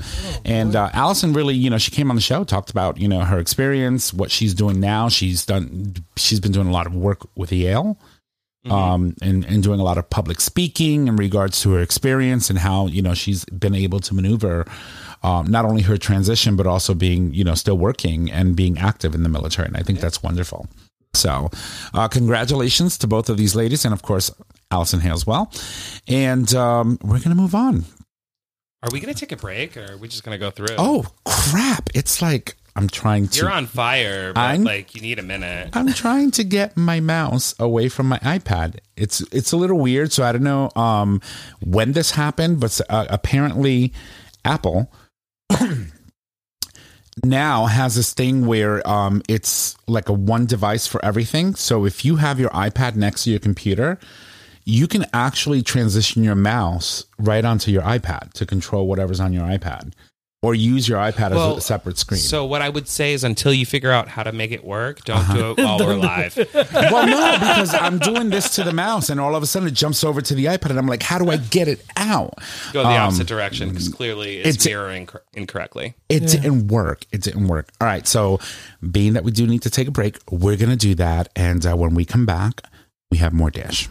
[0.44, 3.20] And uh, Allison really, you know, she came on the show, talked about, you know,
[3.20, 5.08] her experience, what she's doing now.
[5.08, 7.98] She's done, she's been doing a lot of work with Yale,
[8.70, 12.58] um, and and doing a lot of public speaking in regards to her experience and
[12.58, 14.66] how you know she's been able to maneuver.
[15.22, 19.14] Um, not only her transition, but also being, you know, still working and being active
[19.14, 19.68] in the military.
[19.68, 20.66] And I think that's wonderful.
[21.14, 21.50] So,
[21.94, 24.30] uh, congratulations to both of these ladies, and of course,
[24.70, 25.52] Allison Hale as well.
[26.08, 27.84] And um, we're going to move on.
[28.82, 30.74] Are we going to take a break or are we just going to go through?
[30.78, 31.88] Oh crap!
[31.94, 33.40] It's like I'm trying to.
[33.40, 35.70] You're on fire, but I'm- like you need a minute.
[35.74, 38.78] I'm trying to get my mouse away from my iPad.
[38.96, 41.20] It's it's a little weird, so I don't know um,
[41.60, 43.92] when this happened, but uh, apparently
[44.44, 44.90] Apple
[47.24, 51.54] now has this thing where um, it's like a one device for everything.
[51.54, 53.98] So if you have your iPad next to your computer,
[54.64, 59.44] you can actually transition your mouse right onto your iPad to control whatever's on your
[59.44, 59.92] iPad.
[60.44, 62.18] Or use your iPad as a separate screen.
[62.20, 65.04] So what I would say is until you figure out how to make it work,
[65.04, 65.34] don't Uh-huh.
[65.34, 66.36] do it while we're live.
[66.74, 69.74] well, no, because I'm doing this to the mouse, and all of a sudden it
[69.74, 72.34] jumps over to the iPad, and I'm like, how do I get it out?
[72.72, 75.94] Go the opposite direction because clearly it's, Um, it's- mirroring cor- incorrectly.
[76.08, 77.04] It didn't work.
[77.12, 77.70] It didn't work.
[77.80, 78.06] All right.
[78.08, 78.40] So,
[78.90, 81.28] being that we do need to take a break, we're going to do that.
[81.36, 82.62] And uh, when we come back,
[83.12, 83.88] we have more dish.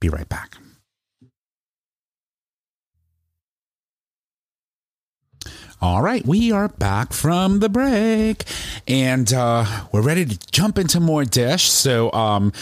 [0.00, 0.56] Be right back.
[5.86, 8.42] All right, we are back from the break,
[8.88, 11.70] and uh, we're ready to jump into more dish.
[11.70, 12.52] So, um,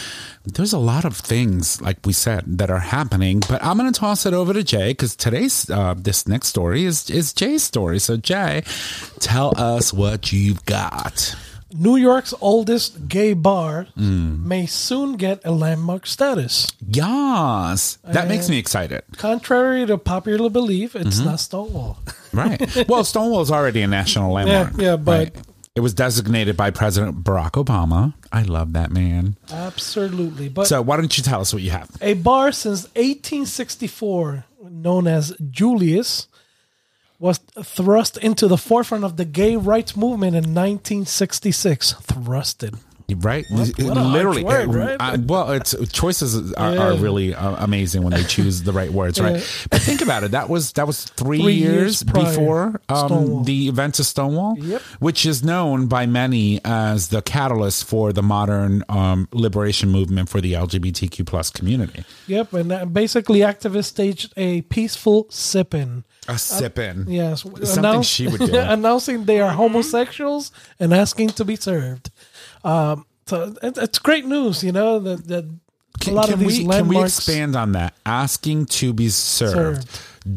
[0.44, 3.40] there's a lot of things, like we said, that are happening.
[3.40, 6.84] But I'm going to toss it over to Jay because today's uh, this next story
[6.84, 7.98] is is Jay's story.
[7.98, 8.62] So, Jay,
[9.20, 11.34] tell us what you've got.
[11.76, 14.44] New York's oldest gay bar Mm.
[14.44, 16.70] may soon get a landmark status.
[16.86, 19.02] Yes, that makes me excited.
[19.16, 21.24] Contrary to popular belief, it's Mm-hmm.
[21.30, 21.98] not Stonewall.
[22.32, 22.88] Right.
[22.88, 24.80] Well, Stonewall is already a national landmark.
[24.80, 25.36] yeah, but- right?
[25.76, 28.14] it was designated by President Barack Obama.
[28.32, 29.36] I love that man.
[29.50, 30.48] Absolutely.
[30.48, 31.90] But So, why don't you tell us what you have?
[32.00, 36.26] a bar since 1864, known as Julius,
[37.24, 41.94] was thrust into the forefront of the gay rights movement in 1966.
[41.94, 42.78] Thrusted.
[43.16, 44.42] Right, what a literally.
[44.44, 44.96] word, right?
[44.98, 49.20] uh, well, it's choices are, are really uh, amazing when they choose the right words,
[49.20, 49.36] right?
[49.36, 49.66] Yeah.
[49.70, 50.30] But think about it.
[50.30, 54.80] That was that was three, Three years, years before um, the event of Stonewall, Yep.
[55.00, 60.40] which is known by many as the catalyst for the modern um, liberation movement for
[60.40, 62.04] the LGBTQ plus community.
[62.26, 62.54] Yep.
[62.54, 66.04] And uh, basically, activists staged a peaceful sip-in.
[66.28, 67.04] A sipping.
[67.08, 68.56] Yes, Something she would do.
[68.58, 72.10] announcing they are homosexuals and asking to be served.
[72.62, 75.44] Um, so it, it's great news, you know that that
[76.06, 77.94] a lot of these we, can we expand on that?
[78.04, 79.88] Asking to be served.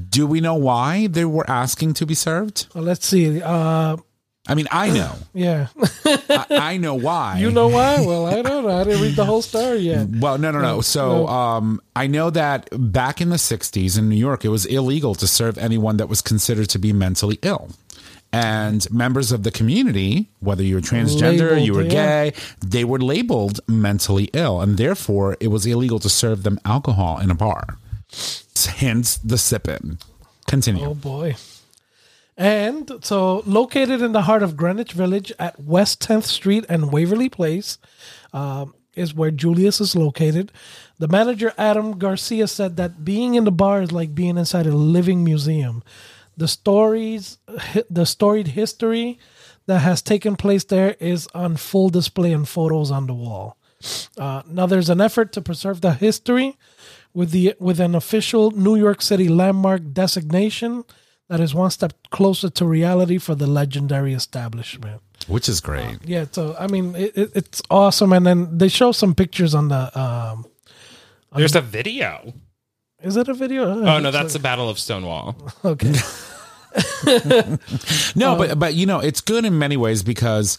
[0.09, 2.67] Do we know why they were asking to be served?
[2.73, 3.41] Well, let's see.
[3.41, 3.97] Uh,
[4.47, 5.13] I mean, I know.
[5.33, 5.67] yeah,
[6.05, 7.37] I, I know why.
[7.39, 8.05] you know why?
[8.05, 8.79] Well, I don't know.
[8.79, 10.07] I didn't read the whole story yet.
[10.09, 10.81] Well, no, no, no.
[10.81, 11.27] So, no.
[11.27, 15.27] um, I know that back in the '60s in New York, it was illegal to
[15.27, 17.69] serve anyone that was considered to be mentally ill.
[18.33, 22.29] And members of the community, whether you were transgender, Labeled, you were yeah.
[22.29, 22.33] gay,
[22.65, 27.31] they were labeled mentally ill, and therefore it was illegal to serve them alcohol in
[27.31, 27.77] a bar.
[28.77, 29.97] Hence the sipping.
[30.47, 30.85] Continue.
[30.85, 31.35] Oh boy.
[32.38, 37.29] And so, located in the heart of Greenwich Village at West 10th Street and Waverly
[37.29, 37.79] Place,
[38.31, 40.51] um, is where Julius is located.
[40.99, 44.75] The manager, Adam Garcia, said that being in the bar is like being inside a
[44.75, 45.83] living museum.
[46.35, 47.39] The stories,
[47.89, 49.17] the storied history
[49.65, 53.57] that has taken place there is on full display in photos on the wall.
[54.17, 56.57] Uh, now, there's an effort to preserve the history
[57.13, 60.83] with the with an official New York City landmark designation
[61.30, 65.01] that is one step closer to reality for the legendary establishment.
[65.28, 65.97] Which is great.
[66.05, 69.67] Yeah, so I mean, it, it, it's awesome, and then they show some pictures on
[69.69, 69.99] the.
[69.99, 70.45] Um,
[71.36, 72.34] There's a video.
[73.03, 73.65] is it a video?
[73.65, 75.36] Oh no, that's the Battle of Stonewall.
[75.65, 75.93] okay.
[78.15, 80.57] No, Um, but but you know, it's good in many ways because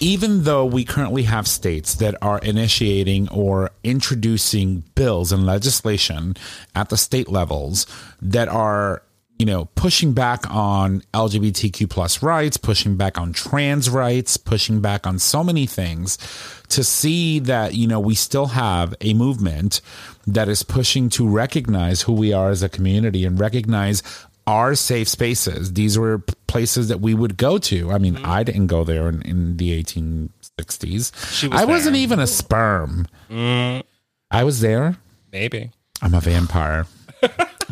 [0.00, 6.36] even though we currently have states that are initiating or introducing bills and legislation
[6.74, 7.86] at the state levels
[8.20, 9.02] that are
[9.42, 15.04] you know pushing back on lgbtq plus rights pushing back on trans rights pushing back
[15.04, 16.16] on so many things
[16.68, 19.80] to see that you know we still have a movement
[20.28, 24.00] that is pushing to recognize who we are as a community and recognize
[24.46, 25.72] our safe spaces.
[25.72, 27.92] These were places that we would go to.
[27.92, 28.26] I mean, mm-hmm.
[28.26, 31.32] I didn't go there in, in the 1860s.
[31.32, 33.06] She was I wasn't even a sperm.
[33.30, 33.82] Mm.
[34.30, 34.96] I was there.
[35.32, 35.70] Maybe.
[36.00, 36.86] I'm a vampire.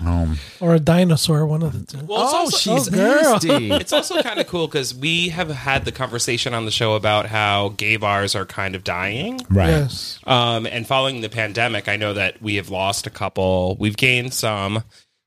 [0.04, 2.04] Um, Or a dinosaur, one of the two.
[2.04, 3.22] Well, it's oh, also, she's oh, girl.
[3.22, 3.70] nasty.
[3.72, 7.26] it's also kind of cool because we have had the conversation on the show about
[7.26, 9.40] how gay bars are kind of dying.
[9.50, 9.68] right.
[9.68, 10.18] Yes.
[10.24, 14.34] Um, and following the pandemic, I know that we have lost a couple, we've gained
[14.34, 14.84] some,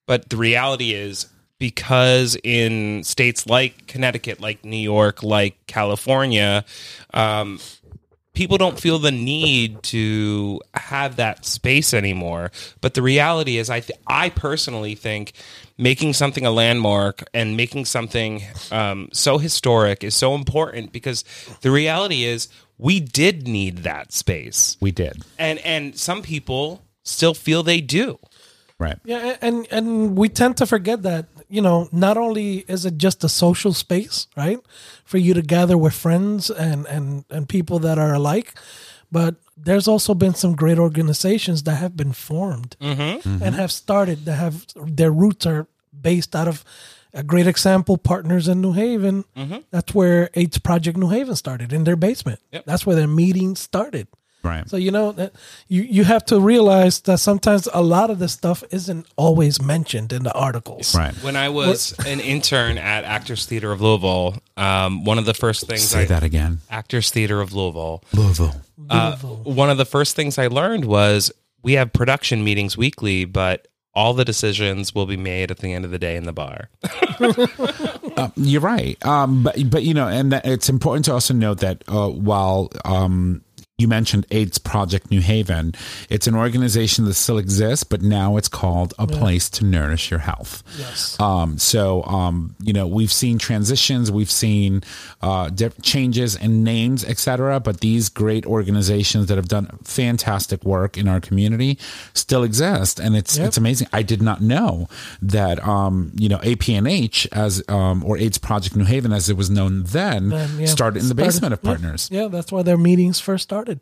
[0.07, 1.27] but the reality is
[1.59, 6.65] because in states like Connecticut, like New York, like California,
[7.13, 7.59] um,
[8.33, 12.51] people don't feel the need to have that space anymore.
[12.81, 15.33] But the reality is, I th- I personally think
[15.77, 21.23] making something a landmark and making something um, so historic is so important because
[21.61, 25.23] the reality is we did need that space, We did.
[25.37, 28.19] and and some people still feel they do.
[28.79, 28.97] Right.
[29.05, 33.23] Yeah, and and we tend to forget that you know not only is it just
[33.23, 34.59] a social space, right,
[35.05, 38.53] for you to gather with friends and and and people that are alike,
[39.11, 42.75] but there's also been some great organizations that have been formed
[43.45, 45.67] and have started that have their roots are
[46.01, 46.65] based out of
[47.13, 49.23] a great example, Partners in New Haven.
[49.37, 49.57] Mm-hmm.
[49.69, 52.39] That's where AIDS Project New Haven started in their basement.
[52.51, 52.65] Yep.
[52.65, 54.07] That's where their meeting started.
[54.43, 54.69] Right.
[54.69, 55.33] So you know that
[55.69, 60.11] you you have to realize that sometimes a lot of this stuff isn't always mentioned
[60.11, 60.93] in the articles.
[60.93, 61.13] Right.
[61.23, 65.65] When I was an intern at Actors Theater of Louisville, um, one of the first
[65.67, 66.59] things Say I, that again.
[66.69, 68.55] Actors Theater of Louisville, Louisville.
[68.89, 71.31] uh, one of the first things I learned was
[71.61, 75.85] we have production meetings weekly, but all the decisions will be made at the end
[75.85, 76.69] of the day in the bar.
[78.35, 79.03] You're right.
[79.05, 83.43] Um, but but you know, and it's important to also note that uh, while um,
[83.83, 85.75] you mentioned AIDS Project New Haven,
[86.09, 90.21] it's an organization that still exists, but now it's called a place to nourish your
[90.21, 90.63] health.
[90.79, 91.19] Yes.
[91.19, 94.81] Um, so, um, you know, we've seen transitions, we've seen
[95.21, 97.59] uh, diff- changes in names, etc.
[97.59, 101.77] But these great organizations that have done fantastic work in our community
[102.13, 103.47] still exist, and it's Yep.
[103.47, 103.87] it's amazing.
[103.91, 104.87] I did not know
[105.21, 109.49] that, um, you know, APNH as um, or AIDS Project New Haven, as it was
[109.49, 111.69] known then, Then, yeah, started in the started- basement of yeah.
[111.69, 112.09] Partners.
[112.11, 113.72] Yeah, that's why their meetings first started.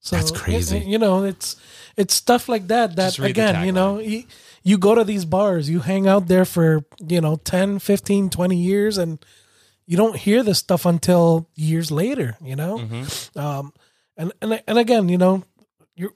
[0.00, 0.78] So That's crazy.
[0.78, 1.56] y- You know, it's
[1.96, 4.24] it's stuff like that that Just read the again, you know, you,
[4.62, 8.56] you go to these bars, you hang out there for, you know, 10, 15, 20
[8.56, 9.18] years and
[9.86, 12.78] you don't hear this stuff until years later, you know?
[12.78, 13.38] Mm-hmm.
[13.38, 13.72] Um
[14.16, 15.42] and and and again, you know,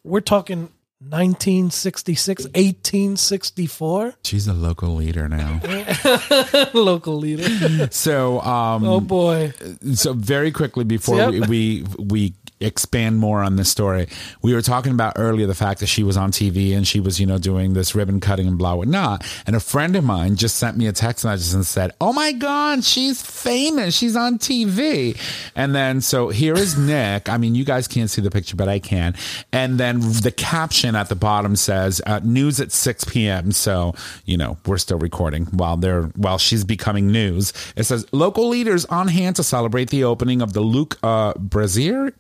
[0.03, 5.61] we're talking 1966, 1864 She's a local leader now.
[6.75, 7.89] local leader.
[7.91, 9.53] so, um, Oh boy.
[9.95, 11.31] so very quickly before Yep.
[11.31, 14.09] we, we we expand more on this story.
[14.43, 17.21] We were talking about earlier the fact that she was on tv and she was
[17.21, 20.57] you know doing this ribbon cutting and blah whatnot and a friend of mine just
[20.57, 23.97] sent me a text message and said oh my god she's famous.
[23.97, 25.19] She's on tv
[25.55, 27.29] and then so here is nick.
[27.29, 29.15] I mean you guys can't see the picture but i can.
[29.53, 33.95] And then the caption at the bottom says uh, news at 6 p.m so
[34.25, 37.53] you know we're still recording while they're while she's becoming news.
[37.77, 42.13] It says local leaders on hand to celebrate the opening of the luke uh brazier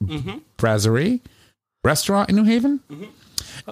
[0.56, 1.20] brasserie
[1.82, 2.80] restaurant in new haven.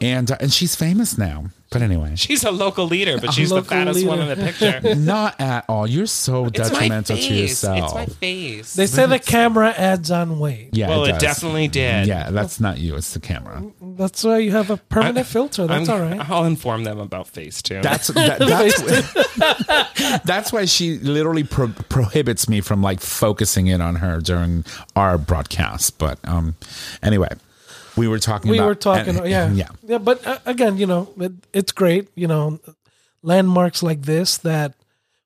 [0.00, 3.56] And uh, and she's famous now but anyway She's a local leader, but she's the
[3.56, 4.94] local fattest one in the picture.
[4.96, 8.74] not at all you're so It's detrimental to yourself It's my face.
[8.74, 10.70] They say the camera adds on weight.
[10.72, 11.22] yeah well, it, does.
[11.22, 12.06] definitely did.
[12.06, 15.66] yeah that's not you it's the camera That's why you have a permanent filter.
[15.66, 16.30] That's I'm- all right.
[16.30, 17.82] I'll inform them about Facetune.
[17.82, 23.96] That's that, that's that's why she literally pro- prohibits me from like focusing in on
[23.96, 24.64] her during
[24.96, 25.98] our broadcast.
[25.98, 26.54] But um,
[27.02, 27.28] anyway,
[27.96, 28.50] we were talking.
[28.50, 29.68] we about, were talking uh, yeah yeah.
[29.84, 32.58] yeah but uh, again you know it, it's great you know
[33.22, 34.74] landmarks like this that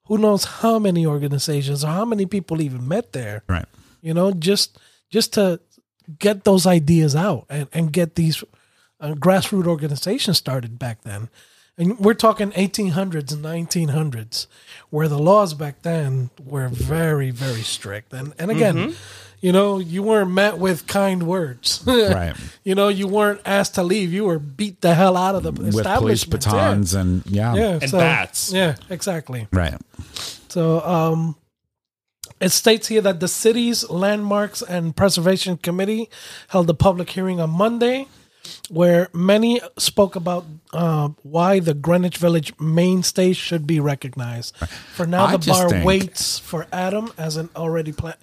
[0.07, 3.67] who knows how many organizations or how many people even met there Right.
[4.03, 4.79] you know just
[5.11, 5.61] just to
[6.19, 8.45] get those ideas out and, and get these
[9.01, 11.29] uh, grassroots organizations started back then
[11.79, 14.47] and we're talking 1800s and 1900s
[14.91, 18.95] where the laws back then were very very strict and and again
[19.41, 22.35] you know you weren't met with kind words Right.
[22.65, 25.53] you know you weren't asked to leave you were beat the hell out of the
[25.53, 27.55] With police establishment batons and yeah.
[27.55, 28.53] yeah, yeah And so- bats.
[28.53, 29.75] yeah exactly Right.
[30.49, 31.37] so um,
[32.41, 36.09] it states here that the city's landmarks and preservation committee
[36.49, 38.09] held a public hearing on Monday,
[38.69, 44.55] where many spoke about uh, why the Greenwich Village mainstay should be recognized.
[44.95, 48.17] For now, I the bar think- waits for Adam as an already plan.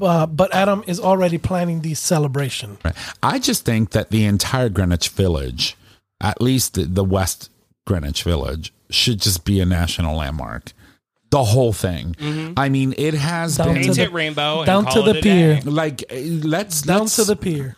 [0.00, 2.78] Uh, but Adam is already planning the celebration.
[2.84, 2.94] Right.
[3.22, 5.76] I just think that the entire Greenwich Village,
[6.20, 7.50] at least the, the West
[7.86, 10.72] Greenwich Village, should just be a national landmark.
[11.30, 12.14] The whole thing.
[12.58, 14.66] I mean, it has Down been to the- rainbow.
[14.66, 15.60] down to the pier.
[15.60, 15.62] day.
[15.62, 16.16] like uh,
[16.46, 17.74] let's Down let's, to the pier.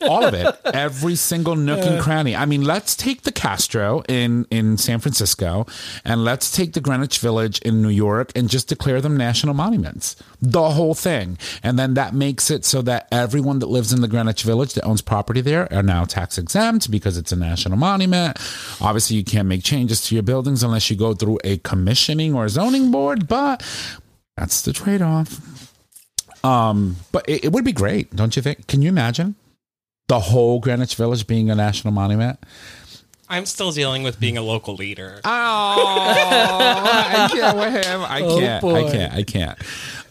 [0.00, 4.46] all of it every single nook and cranny i mean let's take the castro in
[4.50, 5.64] in san francisco
[6.04, 10.16] and let's take the greenwich village in new york and just declare them national monuments
[10.40, 14.08] the whole thing and then that makes it so that everyone that lives in the
[14.08, 18.36] greenwich village that owns property there are now tax exempt because it's a national monument
[18.80, 22.48] obviously you can't make changes to your buildings unless you go through a commissioning or
[22.48, 23.62] zoning board but
[24.36, 25.40] that's the trade-off
[26.44, 28.68] um, but it, it would be great, don't you think?
[28.68, 29.34] Can you imagine
[30.06, 32.38] the whole Greenwich Village being a national monument?
[33.28, 35.20] I'm still dealing with being a local leader.
[35.24, 38.02] Oh, I can't with him.
[38.02, 38.64] I Oh, can't.
[38.64, 39.12] I can't.
[39.14, 39.58] I can't.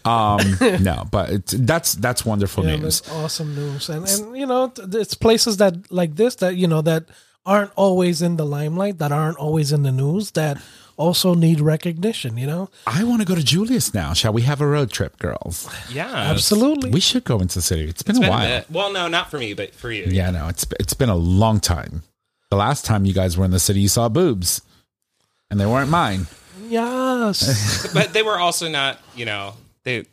[0.04, 0.40] Um,
[0.82, 3.00] no, but it's, that's that's wonderful Yeah, news.
[3.00, 6.82] that's awesome news, and and you know it's places that like this that you know
[6.82, 7.04] that
[7.46, 10.60] aren't always in the limelight, that aren't always in the news, that
[10.98, 12.36] also need recognition.
[12.36, 14.12] You know, I want to go to Julius now.
[14.12, 15.68] Shall we have a road trip, girls?
[15.90, 16.90] yeah, absolutely.
[16.90, 17.84] We should go into the city.
[17.88, 18.46] it's been It's a been while.
[18.48, 18.70] bit.
[18.70, 20.04] Well, no, not for me, but for you.
[20.08, 22.02] Yeah, no, it's it's been a long time.
[22.50, 24.62] The last time you guys were in the city, you saw boobs,
[25.50, 26.26] and they weren't mine.
[26.68, 27.90] Yes.
[27.94, 29.54] but they were also not, you know,
[29.88, 30.04] they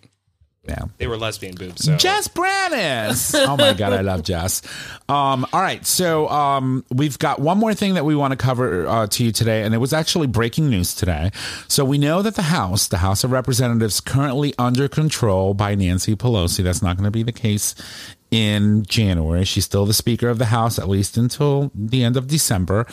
[0.68, 0.86] Yeah.
[0.98, 1.86] they were lesbian boobs.
[1.86, 3.36] So Jess Brannis.
[3.48, 4.62] oh my god, I love Jess.
[5.08, 8.88] Um, all right, so um, we've got one more thing that we want to cover
[8.88, 11.30] uh, to you today, and it was actually breaking news today.
[11.68, 16.16] So we know that the House, the House of Representatives, currently under control by Nancy
[16.16, 16.64] Pelosi.
[16.64, 17.76] That's not going to be the case
[18.32, 19.46] in January.
[19.46, 22.88] She's still the Speaker of the House, at least until the end of December.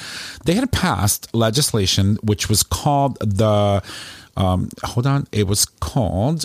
[0.45, 3.83] They had passed legislation which was called the.
[4.35, 6.45] Um, hold on, it was called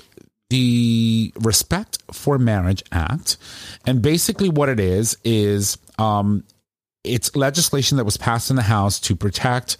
[0.50, 3.38] the Respect for Marriage Act.
[3.86, 6.44] And basically, what it is, is um,
[7.04, 9.78] it's legislation that was passed in the House to protect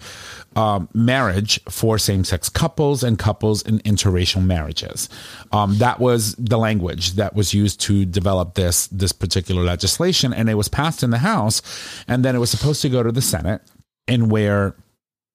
[0.56, 5.08] um, marriage for same sex couples and couples in interracial marriages.
[5.52, 10.32] Um, that was the language that was used to develop this, this particular legislation.
[10.32, 11.62] And it was passed in the House.
[12.08, 13.62] And then it was supposed to go to the Senate,
[14.06, 14.74] and where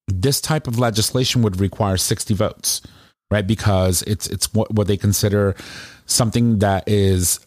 [0.07, 2.81] this type of legislation would require 60 votes
[3.33, 5.55] right because it's it's what, what they consider
[6.05, 7.39] something that is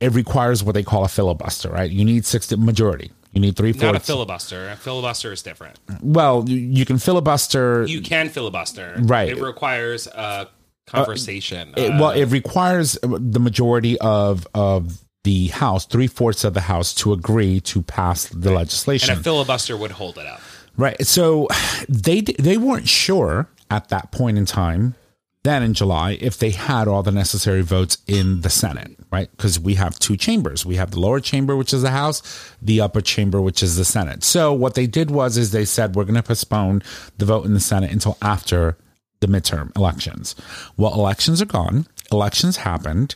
[0.00, 3.72] it requires what they call a filibuster right you need 60 majority you need three
[3.72, 4.68] not a filibuster.
[4.68, 5.78] A filibuster is different.
[6.02, 8.94] well you- you can filibuster You can filibuster.
[8.98, 9.30] Right.
[9.30, 10.48] It requires a
[10.86, 11.72] conversation.
[11.76, 16.60] it, uh, well it requires the majority of of the house three fourths of the
[16.60, 20.40] house to agree to pass the legislation and a filibuster would hold it up.
[20.76, 21.00] Right.
[21.06, 21.48] So
[21.88, 24.94] they they weren't sure at that point in time,
[25.44, 29.28] then in July, if they had all the necessary votes in the Senate, right?
[29.36, 30.64] Because we have two chambers.
[30.64, 32.22] We have the lower chamber, which is the House,
[32.62, 34.22] the upper chamber, which is the Senate.
[34.22, 36.82] So what they did was is they said we're going to postpone
[37.18, 38.76] the vote in the Senate until after
[39.18, 40.36] the midterm elections.
[40.76, 41.86] Well, elections are gone.
[42.12, 43.14] Elections happened,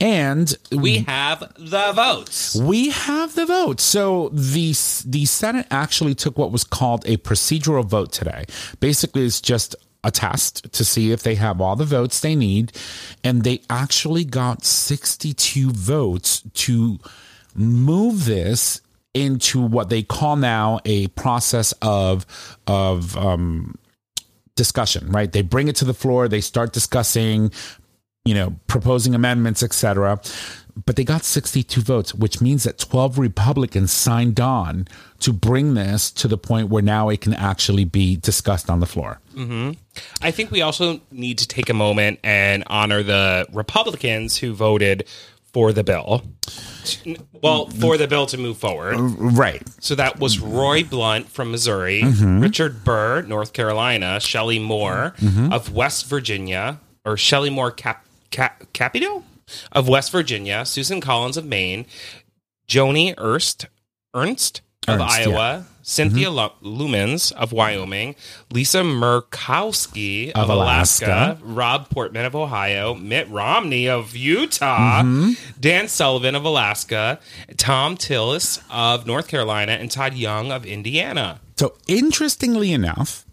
[0.00, 2.56] and We have the votes.
[2.56, 3.82] we have the votes.
[3.84, 4.68] So the
[5.06, 8.46] the Senate actually took what was called a procedural vote today.
[8.80, 12.72] Basically, it's just a test to see if they have all the votes they need,
[13.24, 16.98] and they actually got 62 votes to
[17.54, 18.80] move this
[19.14, 22.26] into what they call now a process of
[22.66, 23.76] of um,
[24.54, 25.10] discussion.
[25.10, 25.30] Right?
[25.30, 26.28] They bring it to the floor.
[26.28, 27.50] They start discussing
[28.28, 30.20] you know, proposing amendments, etc.
[30.86, 34.86] But they got 62 votes, which means that 12 Republicans signed on
[35.20, 38.86] to bring this to the point where now it can actually be discussed on the
[38.86, 39.20] floor.
[40.22, 45.04] I think we also need to take a moment and honor the Republicans who voted
[45.52, 46.22] for the bill.
[47.42, 48.96] Well, for the bill to move forward.
[48.98, 49.62] Right.
[49.80, 52.40] So that was Roy Blunt from Missouri, Mm-hmm.
[52.40, 55.52] Richard Burr, North Carolina, Shelley Moore Mm-hmm.
[55.52, 59.24] of West Virginia, or Shelley Moore Cap, Cap, Capito
[59.72, 61.86] of West Virginia, Susan Collins of Maine,
[62.68, 63.66] Joni Ernst,
[64.14, 65.56] Ernst of Ernst, Iowa, yeah.
[65.58, 65.64] Mm-hmm.
[65.82, 68.14] Cynthia Lu- Lummis of Wyoming,
[68.52, 71.38] Lisa Murkowski of, Of Alaska, Alaska.
[71.42, 75.32] Rob Portman of Ohio, Mitt Romney of Utah, Mm-hmm.
[75.60, 77.18] Dan Sullivan of Alaska,
[77.56, 81.40] Thom Tillis of North Carolina, and Todd Young of Indiana.
[81.56, 83.24] So, interestingly enough,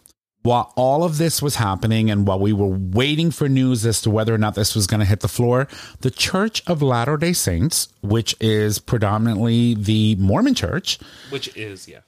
[0.45, 4.11] while all of this was happening and while we were waiting for news as to
[4.11, 5.67] whether or not this was going to hit the floor,
[6.01, 10.99] the Church of Latter day Saints, which is predominantly the Mormon church,
[11.31, 12.01] Which is, yeah.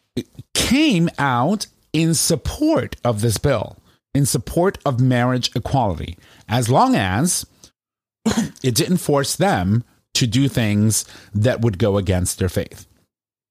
[0.53, 3.75] came out in support of this bill,
[4.13, 6.15] in support of marriage equality,
[6.47, 7.43] as long as
[8.63, 9.83] it didn't force them
[10.13, 12.85] to do things that would go against their faith.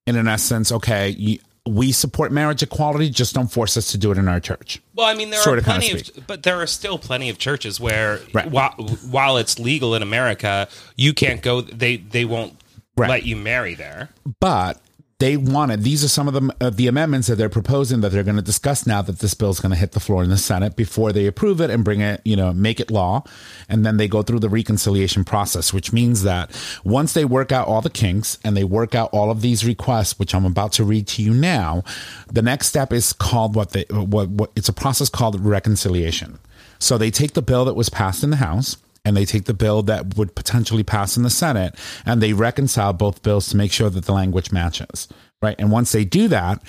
[0.07, 4.13] And in essence, okay, you, we support marriage equality, just don't force us to do
[4.13, 4.81] it in our church.
[4.95, 7.39] Well, I mean, there Sort are of, plenty of, but there are still plenty of
[7.39, 8.51] churches where, Right.
[8.51, 8.73] while,
[9.11, 11.61] while it's legal in America, you can't go.
[11.61, 12.61] They they won't
[12.97, 13.11] Right.
[13.11, 14.11] let you marry there.
[14.41, 14.81] But
[15.19, 18.23] they wanted these are some of the uh, the amendments that they're proposing that they're
[18.23, 20.37] going to discuss now that this bill is going to hit the floor in the
[20.37, 23.25] Senate before they approve it and bring it, you know, make it law,
[23.69, 26.51] and then they go through the reconciliation process, which means that
[26.85, 30.19] once they work out all the kinks and they work out all of these requests,
[30.19, 31.83] which I'm about to read to you now,
[32.31, 36.39] the next step is called what they what, what it's a process called reconciliation.
[36.79, 38.77] So they take the bill that was passed in the House
[39.07, 42.93] and they take the bill that would potentially pass in the Senate and they reconcile
[42.93, 45.09] both bills to make sure that the language matches.
[45.41, 45.55] Right.
[45.59, 46.61] And once they do that,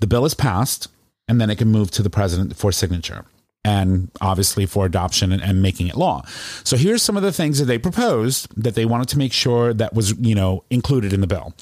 [0.00, 0.88] the bill is passed
[1.28, 3.26] and then it can move to the president for signature
[3.64, 6.22] and obviously for adoption and, and making it law.
[6.64, 9.74] So here's some of the things that they proposed that they wanted to make sure
[9.74, 11.52] that was, you know, included in the bill.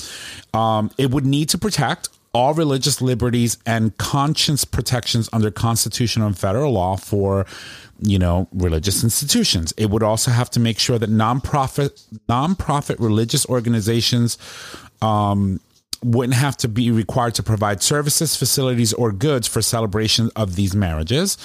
[0.55, 6.39] Um, it would need to protect all religious liberties and conscience protections under constitutional and
[6.39, 7.47] federal law for
[8.01, 9.73] you know religious institutions.
[9.77, 14.39] It would also have to make sure that nonprofit nonprofit religious organizations
[15.03, 15.61] um,
[16.03, 20.75] wouldn't have to be required to provide services facilities or goods for celebration of these
[20.75, 21.37] marriages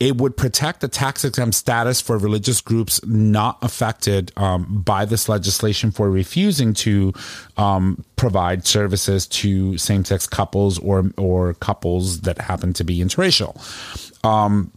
[0.00, 5.28] it would protect the tax exempt status for religious groups not affected um, by this
[5.28, 7.12] legislation for refusing to
[7.58, 13.54] um, provide services to same sex couples or or couples that happen to be interracial.
[14.24, 14.72] Um,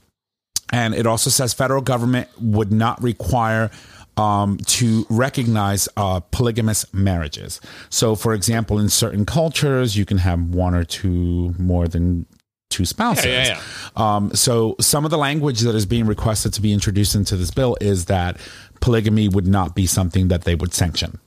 [0.73, 3.71] and it also says federal government would not require
[4.17, 7.61] um, to recognize uh, polygamous marriages.
[7.89, 12.25] So, for example, in certain cultures, you can have one or two more than
[12.73, 13.25] two spouses.
[13.25, 13.61] Yeah, yeah,
[13.95, 17.51] Um, so, some of the language that is being requested to be introduced into this
[17.51, 18.37] bill is that
[18.81, 21.19] polygamy would not be something that they would sanction.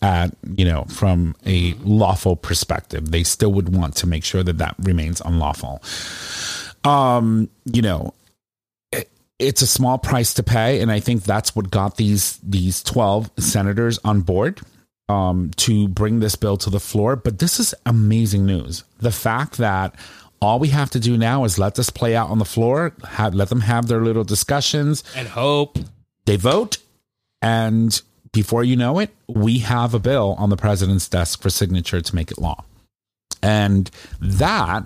[0.00, 4.58] At you know, from a lawful perspective, they still would want to make sure that
[4.58, 5.80] that remains unlawful.
[6.84, 8.12] Um, you know,
[9.38, 13.30] it's a small price to pay, and I think that's what got these these twelve
[13.38, 14.60] senators on board
[15.08, 17.16] um, to bring this bill to the floor.
[17.16, 18.84] But this is amazing news.
[18.98, 19.94] The fact that
[20.42, 23.32] all we have to do now is let this play out on the floor, have,
[23.32, 25.04] let them have their little discussions.
[25.16, 25.78] And hope.
[26.26, 26.78] They vote,
[27.40, 28.00] and
[28.32, 32.14] before you know it, we have a bill on the president's desk for signature to
[32.14, 32.64] make it law.
[33.42, 33.90] And
[34.20, 34.84] that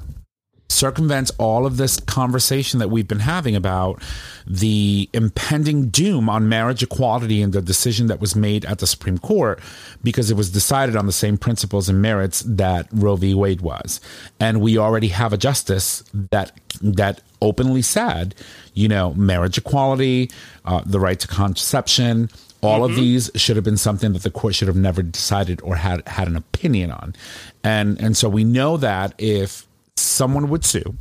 [0.68, 4.02] circumvents all of this conversation that we've been having about
[4.46, 9.18] the impending doom on marriage equality and the decision that was made at the Supreme
[9.18, 9.60] Court
[10.02, 13.34] because it was decided on the same principles and merits that Roe v.
[13.34, 14.00] Wade was.
[14.40, 16.52] And we already have a justice that
[16.82, 18.34] that openly said,
[18.74, 20.30] you know, marriage equality,
[20.64, 22.28] uh, the right to contraception,
[22.62, 25.76] all of these should have been something that the court should have never decided or
[25.76, 27.14] had had an opinion on.
[27.62, 29.65] And and so we know that if
[29.96, 30.96] someone would sue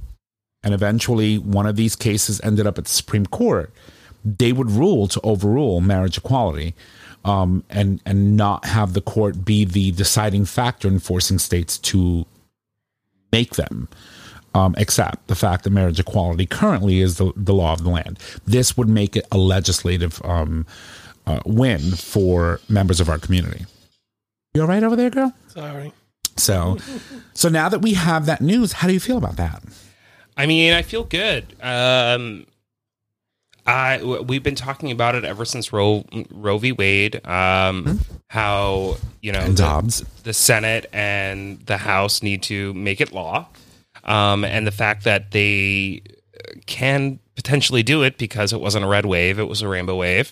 [0.64, 3.72] and eventually one of these cases ended up at the Supreme Court,
[4.26, 6.76] they would rule to overrule marriage equality.
[7.24, 12.28] Um, and and not have the court be the deciding factor in forcing states to
[13.32, 13.88] make them
[14.54, 18.20] um, accept the fact that marriage equality currently is the, the law of the land.
[18.46, 20.68] This would make it a legislative um,
[21.28, 23.66] uh, win for members of our community.
[24.54, 25.34] You all right over there, girl?
[25.48, 25.92] Sorry.
[26.38, 26.78] So,
[27.34, 29.64] so now that we have that news, how do you feel about that?
[30.38, 31.46] I mean, I feel good.
[31.62, 32.46] Um,
[33.66, 36.72] I we've been talking about it ever since Roe Roe v.
[36.72, 37.26] Wade.
[37.26, 40.04] Um, How you know And the, Dobbs.
[40.24, 43.48] the Senate and the House need to make it law,
[44.04, 46.02] um, and the fact that they
[46.68, 50.32] can potentially do it because it wasn't a red wave; it was a rainbow wave,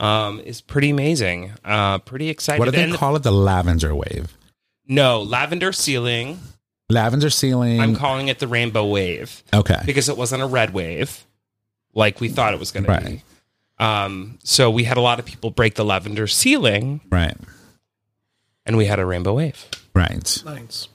[0.00, 1.52] um, is pretty amazing.
[1.64, 2.58] Uh, pretty excited.
[2.58, 3.22] What do they And the- call it?
[3.22, 4.36] The lavender wave.
[4.86, 6.38] No, lavender ceiling.
[6.88, 7.80] Lavender ceiling.
[7.80, 9.42] I'm calling it the rainbow wave.
[9.54, 9.80] okay.
[9.86, 11.24] because it wasn't a red wave
[11.94, 13.02] like we thought it was going Right.
[13.04, 13.22] to be.
[13.78, 17.36] Um, so we had a lot of people break the lavender ceiling, Right.
[18.66, 19.66] and we had a rainbow wave.
[19.94, 20.42] Right.
[20.44, 20.88] Nice.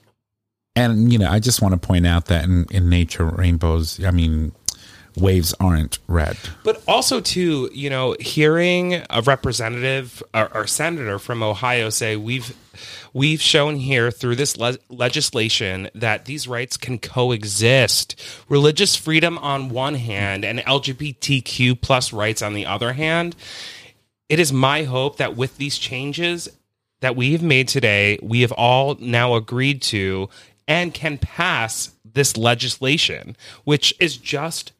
[0.76, 4.02] And you know, I just want to point out that in, in nature, rainbows.
[4.04, 4.52] I mean,
[5.20, 6.36] waves aren't red.
[6.64, 12.56] But also, too, you know, hearing a representative or, or senator from Ohio say we've
[13.12, 18.14] we've shown here through this le- legislation that these rights can coexist.
[18.48, 23.34] Religious freedom on one hand and LGBTQ plus rights on the other hand.
[24.28, 26.48] It is my hope that with these changes
[27.00, 30.28] that we have made today, we have all now agreed to
[30.66, 34.72] and can pass this legislation, which is just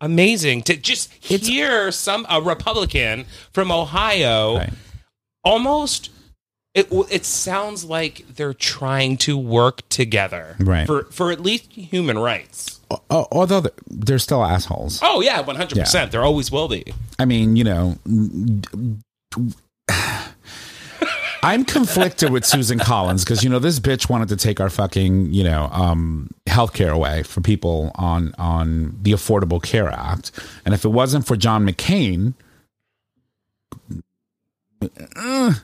[0.00, 4.72] amazing to just hear some a Republican from Ohio Right.
[5.44, 6.10] almost
[6.74, 10.86] it it sounds like they're trying to work together Right.
[10.86, 12.80] for for at least human rights.
[13.10, 15.00] Although they're- they're still assholes.
[15.02, 16.12] Oh yeah, 100%.
[16.12, 16.84] There always will be.
[17.18, 17.98] I mean, you know,
[21.46, 25.32] I'm conflicted with Susan Collins because you know this bitch wanted to take our fucking
[25.32, 30.32] you know um, healthcare away for people on on the Affordable Care Act,
[30.64, 32.34] and if it wasn't for John McCain.
[35.14, 35.54] uh,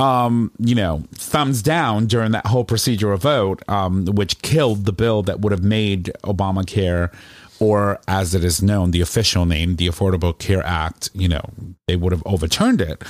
[0.00, 5.22] Um, you know, thumbs down during that whole procedural vote, um, which killed the bill
[5.24, 7.12] that would have made Obamacare,
[7.60, 11.10] or as it is known, the official name, the Affordable Care Act.
[11.12, 11.42] You know,
[11.86, 13.02] they would have overturned it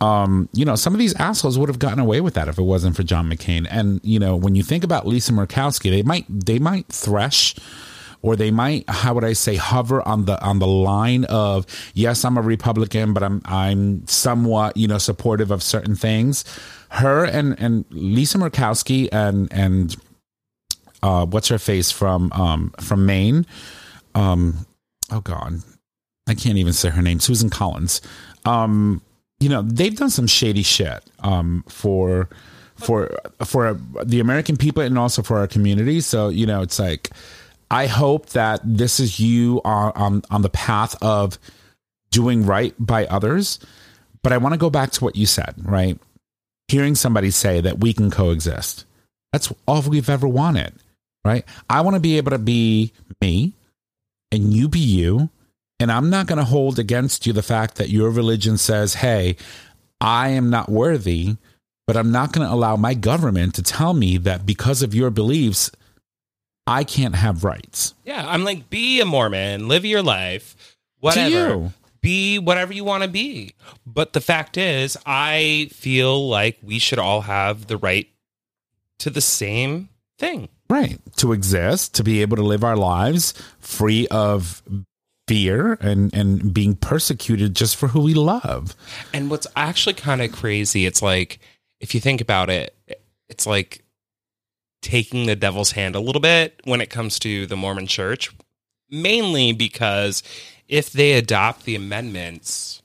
[0.00, 2.62] um, you know, some of these assholes would have gotten away with that if it
[2.62, 3.66] wasn't for John McCain.
[3.70, 7.54] And you know, when you think about Lisa Murkowski, they might they might thresh
[8.22, 12.24] or they might how would I say hover on the on the line of yes,
[12.24, 16.44] I'm a Republican, but I'm I'm somewhat you know supportive of certain things.
[16.90, 19.96] Her and and Lisa Murkowski and and
[21.02, 23.46] uh, what's her face from um, from Maine.
[24.14, 24.66] Um,
[25.12, 25.60] oh God,
[26.26, 27.20] I can't even say her name.
[27.20, 28.00] Susan Collins.
[28.46, 29.02] Um,
[29.40, 32.28] you know they've done some shady shit um, for
[32.76, 33.10] for
[33.44, 33.74] for
[34.04, 36.00] the American people and also for our community.
[36.00, 37.10] So you know it's like
[37.70, 41.38] I hope that this is you on, on, on the path of
[42.10, 43.60] doing right by others.
[44.22, 45.98] But I want to go back to what you said, right?
[46.68, 48.84] Hearing somebody say that we can coexist.
[49.32, 50.74] That's all we've ever wanted,
[51.24, 51.44] right?
[51.70, 53.52] I want to be able to be me
[54.32, 55.30] and you be you.
[55.80, 59.36] And I'm not going to hold against you the fact that your religion says, hey,
[59.98, 61.36] I am not worthy,
[61.86, 65.10] but I'm not going to allow my government to tell me that because of your
[65.10, 65.70] beliefs,
[66.66, 67.94] I can't have rights.
[68.04, 71.30] Yeah, I'm like, be a Mormon, live your life, whatever.
[71.30, 71.72] you.
[72.02, 73.54] Be whatever you want to be.
[73.84, 78.08] But the fact is, I feel like we should all have the right
[79.00, 80.48] to the same thing.
[80.68, 80.98] Right.
[81.16, 84.62] To exist, to be able to live our lives free of
[85.30, 88.74] fear and, and being persecuted just for who we love.
[89.14, 91.38] And what's actually kind of crazy, it's like,
[91.78, 92.74] if you think about it,
[93.28, 93.84] it's like
[94.82, 98.34] taking the devil's hand a little bit when it comes to the Mormon church,
[98.90, 100.24] mainly because
[100.66, 102.82] if they adopt the amendments,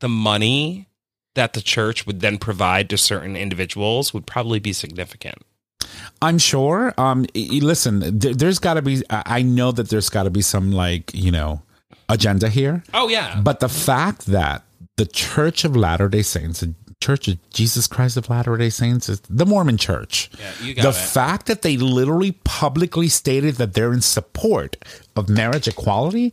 [0.00, 0.88] the money
[1.34, 5.42] that the church would then provide to certain individuals would probably be significant.
[6.20, 6.94] I'm sure.
[6.98, 9.02] Um, listen, there's got to be.
[9.10, 11.62] I know that there's got to be some like you know
[12.08, 12.82] agenda here.
[12.94, 13.40] Oh yeah.
[13.42, 14.62] But the fact that
[14.96, 19.08] the Church of Latter Day Saints, the Church of Jesus Christ of Latter Day Saints,
[19.08, 20.30] is the Mormon Church.
[20.38, 20.94] Yeah, you got the it.
[20.94, 24.76] fact that they literally publicly stated that they're in support
[25.16, 26.32] of marriage equality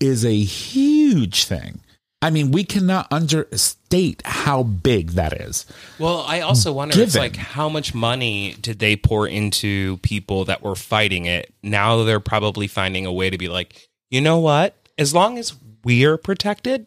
[0.00, 1.80] is a huge thing.
[2.22, 5.66] I mean, we cannot understate how big that is.
[5.98, 10.62] Well, I also wonder it's like how much money did they pour into people that
[10.62, 11.52] were fighting it?
[11.64, 14.76] Now they're probably finding a way to be like, you know what?
[14.96, 15.54] As long as
[15.84, 16.86] we're protected,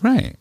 [0.00, 0.36] Right.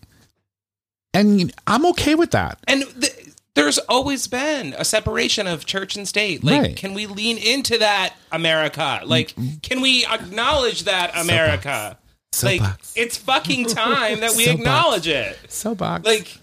[1.13, 2.59] And I'm okay with that.
[2.67, 6.43] and th- there's always been a separation of church and state.
[6.43, 6.75] Like, Right.
[6.75, 9.01] can we lean into that, America?
[9.03, 9.57] Like, mm-hmm.
[9.63, 11.97] can we acknowledge that, America?
[12.43, 12.93] Like, Soapbox.
[12.95, 14.59] it's fucking time that we Soapbox.
[14.59, 15.37] acknowledge it.
[15.49, 16.05] Soapbox.
[16.05, 16.37] Like,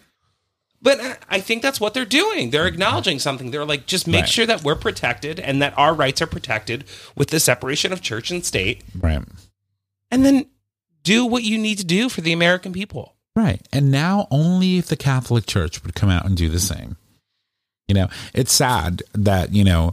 [0.83, 2.51] but I- I think that's what they're doing.
[2.51, 3.51] They're acknowledging something.
[3.51, 4.29] They're like, just make Right.
[4.29, 6.85] sure that we're protected and that our rights are protected
[7.17, 9.23] with the separation of church and state, right.
[10.11, 10.47] and then
[11.03, 13.15] do what you need to do for the American people.
[13.37, 13.67] Right.
[13.73, 16.97] And now only if the Catholic Church would come out and do the same.
[17.89, 19.93] You know, it's sad that, you know,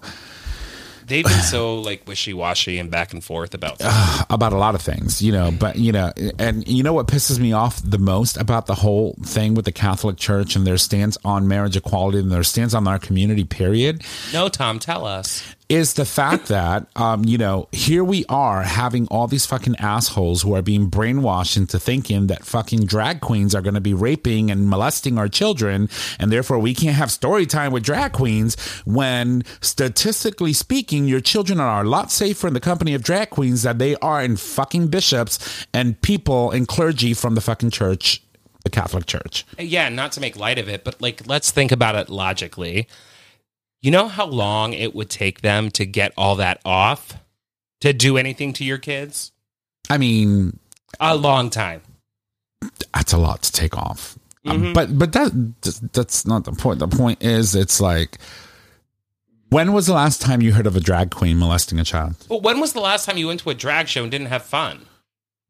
[1.12, 3.82] They've been so like wishy washy and back and forth about.
[4.30, 7.38] about a lot of things, you know, but you know, and you know what pisses
[7.38, 11.18] me off the most about the whole thing with the Catholic Church and their stance
[11.26, 15.43] on marriage equality and their stance on our community, period, no, Tom, tell us.
[15.72, 20.41] Is the fact that, um, you know, here we are having all these fucking assholes
[20.41, 24.51] who are being brainwashed into thinking that fucking drag queens are going to be raping
[24.51, 25.88] and molesting our children,
[26.19, 31.61] and therefore we can't have story time with drag queens when statistically speaking, your children
[31.61, 34.89] are a lot safer in the company of drag queens than they are in fucking
[34.89, 38.22] bishops and people and clergy from the fucking church,
[38.65, 39.45] the Catholic Church.
[39.57, 42.89] Yeah, not to make light of it, but like, let's think about it logically.
[43.82, 47.17] You know how long it would take them to get all that off
[47.82, 49.32] to do anything to your kids?
[49.89, 50.59] I mean,
[50.99, 51.82] A long time.
[52.93, 54.17] that's a lot to take off.
[54.45, 55.32] Um, but but that
[55.93, 56.79] that's not the point.
[56.79, 58.17] The point is, it's like,
[59.49, 62.15] when was the last time you heard of a drag queen molesting a child?
[62.29, 64.43] Well, when was the last time you went to a drag show and didn't have
[64.43, 64.86] fun?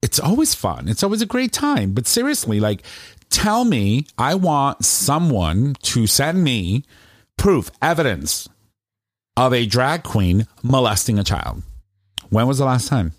[0.01, 0.88] It's always fun.
[0.89, 1.93] It's always a great time.
[1.93, 2.84] But seriously, like,
[3.29, 6.84] tell me, I want someone to send me
[7.41, 8.47] proof, evidence
[9.35, 11.63] of a drag queen molesting a child.
[12.29, 13.13] When was the last time?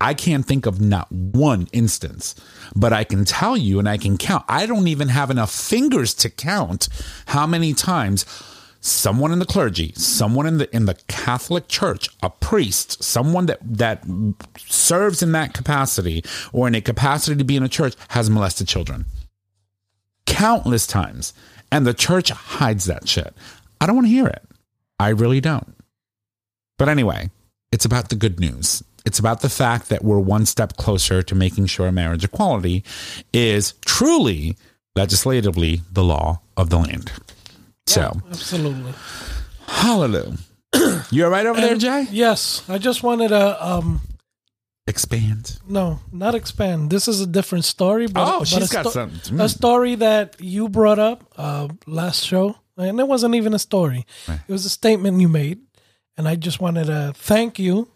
[0.00, 2.36] I can't think of not one instance,
[2.76, 4.44] but I can tell you and I can count.
[4.48, 6.88] I don't even have enough fingers to count
[7.26, 8.24] how many times
[8.80, 13.58] someone in the clergy, someone in the in the Catholic Church, a priest, someone that
[13.64, 14.04] that
[14.56, 18.68] serves in that capacity or in a capacity to be in a church has molested
[18.68, 19.04] children.
[20.26, 21.34] Countless times.
[21.70, 23.34] And the church hides that shit.
[23.80, 24.42] I don't want to hear it.
[24.98, 25.74] I really don't.
[26.78, 27.30] But anyway,
[27.72, 28.82] it's about the good news.
[29.04, 32.84] It's about the fact that we're one step closer to making sure marriage equality
[33.32, 34.56] is truly
[34.96, 37.12] legislatively the law of the land.
[37.86, 38.92] So, Absolutely.
[39.66, 40.36] hallelujah.
[41.10, 42.06] You all right over there, Jay?
[42.10, 44.00] Yes, I just wanted to um
[44.88, 45.58] Expand.
[45.68, 46.90] no, not expand.
[46.90, 49.38] This is a different story, but Oh, but she's a got something.
[49.40, 54.06] A story that you brought up uh last show, and it wasn't even a story.
[54.26, 55.58] It was a statement you made,
[56.16, 57.88] and I just wanted to thank you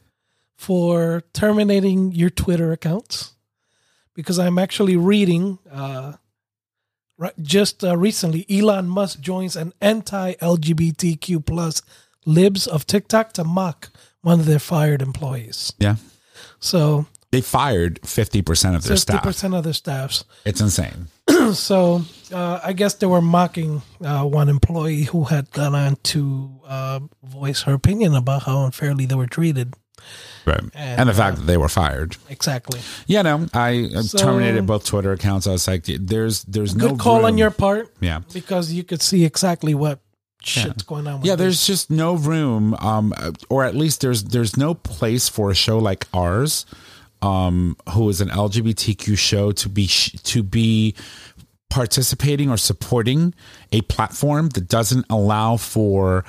[0.57, 3.33] for terminating your Twitter accounts
[4.15, 6.13] because I'm actually reading uh
[7.19, 11.83] right just uh, recently Elon Musk joins an anti-LGBTQ plus
[12.27, 13.91] libs of TikTok to mock
[14.21, 15.73] one of their fired employees.
[15.79, 15.97] Yeah.
[16.61, 19.23] So They fired 50% of their fifty staff.
[19.23, 20.25] percent of their staffs.
[20.45, 21.09] It's insane.
[21.55, 26.51] So uh, I guess they were mocking uh, one employee who had gone on to
[26.67, 29.75] uh, voice her opinion about how unfairly they were treated.
[30.47, 30.61] Right.
[30.75, 32.17] And, And, the fact that they were fired.
[32.29, 32.81] Exactly.
[33.07, 35.47] Yeah, no, I uh, So- terminated both Twitter accounts.
[35.47, 38.21] I was like, there's there's no Good call on your part Yeah.
[38.33, 40.01] because you could see exactly what
[40.47, 41.19] shit's going on.
[41.21, 41.43] With Yeah, this.
[41.45, 43.13] there's just no room, um,
[43.49, 46.67] or at least there's there's no place for a show like ours,
[47.23, 50.95] um, who is an LGBTQ show to be sh- to be
[51.71, 53.35] participating or supporting
[53.73, 56.23] a platform that doesn't allow for,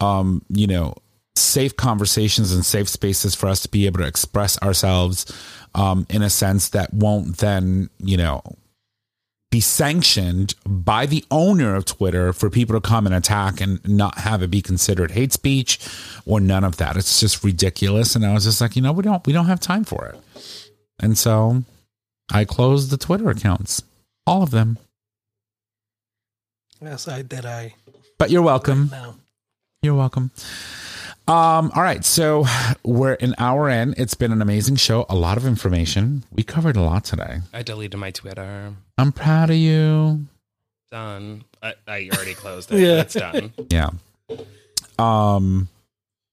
[0.00, 0.92] um, you know,
[1.36, 5.24] safe conversations and safe spaces for us to be able to express ourselves,
[5.76, 8.42] um, in a sense that won't then, you know,
[9.50, 14.18] be sanctioned by the owner of Twitter for people to come and attack and not
[14.18, 15.78] have it be considered hate speech
[16.26, 16.96] or none of that.
[16.96, 18.14] It's just ridiculous.
[18.14, 20.68] And I was just like, you know, we don't we don't have time for it.
[21.00, 21.62] And so
[22.30, 23.82] I closed the Twitter accounts.
[24.26, 24.76] All of them.
[26.82, 27.46] yes, I did.
[27.46, 27.74] I
[28.18, 28.88] But you're welcome.
[28.90, 29.14] now.
[29.80, 30.30] You're welcome.
[31.28, 32.46] Um, all right, so
[32.82, 33.94] we're an hour in.
[33.98, 35.04] It's been an amazing show.
[35.10, 36.24] A lot of information.
[36.32, 37.40] We covered a lot today.
[37.52, 38.72] I deleted my Twitter.
[38.96, 40.24] I'm proud of you.
[40.90, 41.44] Done.
[41.62, 42.80] I, I already closed it.
[42.80, 43.00] Yeah.
[43.02, 43.52] It's done.
[43.68, 43.90] Yeah.
[44.98, 45.68] Um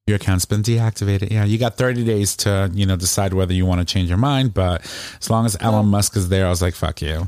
[0.08, 1.32] your account's been deactivated.
[1.32, 4.20] Yeah, you got 30 days to, you know, decide whether you want to change your
[4.20, 4.82] mind, but
[5.20, 7.28] as long as Elon Musk is there, I was like, fuck you.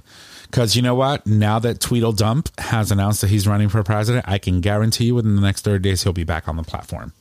[0.51, 1.25] Cuz you know what?
[1.27, 5.35] Now that Tweedledump has announced that he's running for president, I can guarantee you within
[5.35, 7.11] the next 30 days he'll be back on the platform.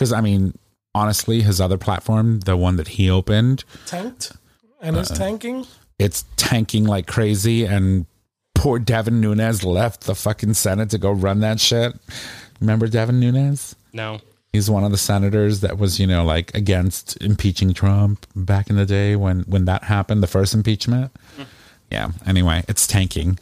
[0.00, 0.58] Cuz I mean,
[0.94, 4.32] honestly, his other platform, the one that he opened, tanked
[4.80, 5.66] and Uh, it's tanking.
[5.98, 8.06] it's tanking like crazy and
[8.54, 11.92] poor Devin Nunes left the fucking Senate to go run that shit.
[12.60, 13.76] Remember Devin Nunes?
[13.92, 14.20] No.
[14.52, 18.76] He's one of the senators that was, you know, like against impeaching Trump back in
[18.76, 21.12] the day when when that happened, the first impeachment.
[21.90, 22.10] Yeah.
[22.26, 23.38] Anyway, it's tanking,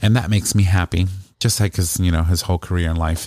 [0.00, 1.06] and that makes me happy.
[1.40, 3.26] Just like his, you know, his whole career in life.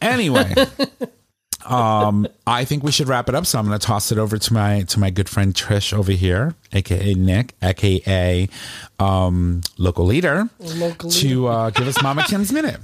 [0.00, 0.54] Anyway,
[1.66, 3.46] um, I think we should wrap it up.
[3.46, 6.12] So I'm going to toss it over to my to my good friend Trish over
[6.12, 8.48] here, aka Nick, aka
[8.98, 12.80] um, local leader, Local to uh, give us Mama Kim's minute.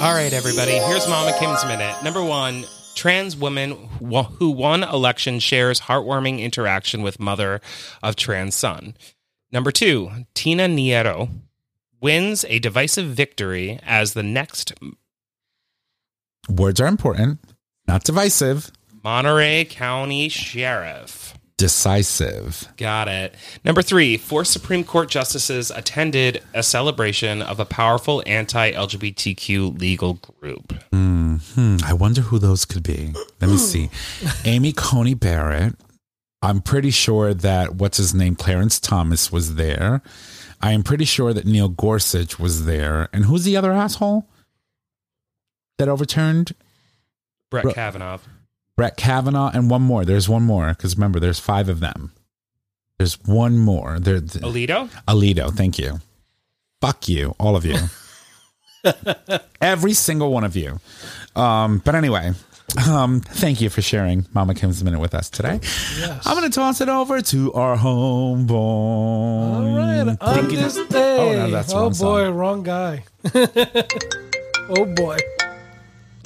[0.00, 0.72] All right, everybody.
[0.72, 1.94] Here's Mama Kim's minute.
[2.02, 7.60] Number one, trans woman who who won election shares heartwarming interaction with mother
[8.02, 8.96] of trans son.
[9.52, 11.28] Number two, Tina Nieto
[12.00, 14.74] wins a divisive victory as the next
[16.48, 17.40] Words are important,
[17.86, 18.70] not divisive,
[19.02, 21.34] Monterey County Sheriff.
[21.56, 22.68] decisive.
[22.76, 23.34] Got it.
[23.64, 30.14] Number three, four Supreme Court justices attended a celebration of a powerful anti LGBTQ legal
[30.14, 30.72] group.
[30.92, 33.12] Hmm, I wonder who those could be.
[33.40, 33.90] Let me see.
[34.44, 35.74] Amy Coney Barrett.
[36.42, 40.02] I'm pretty sure that what's his name, Clarence Thomas, was there.
[40.60, 43.08] I am pretty sure that Neil Gorsuch was there.
[43.12, 44.26] And who's the other asshole
[45.78, 46.54] that overturned
[47.54, 48.18] Brett Bro- Kavanaugh.
[48.76, 49.50] Brett Kavanaugh?
[49.54, 50.04] And one more.
[50.04, 52.12] There's one more because remember, there's five of them.
[52.98, 53.98] There's one more.
[53.98, 54.88] There, Alito?
[55.08, 55.52] Alito.
[55.54, 56.00] Thank you.
[56.80, 57.76] Fuck you, all of you.
[59.60, 60.78] Every single one of you.
[61.34, 62.32] Um, but anyway,
[62.88, 65.60] um, thank you for sharing Mama Kim's Minute with us today.
[65.98, 66.26] Yes.
[66.26, 68.50] I'm going to toss it over to our homeboy.
[68.50, 71.16] All right, on Thinking- this day.
[71.18, 71.94] Oh, no, that's the oh wrong boy,
[72.24, 72.34] song.
[72.34, 73.04] wrong guy.
[74.68, 75.16] oh boy,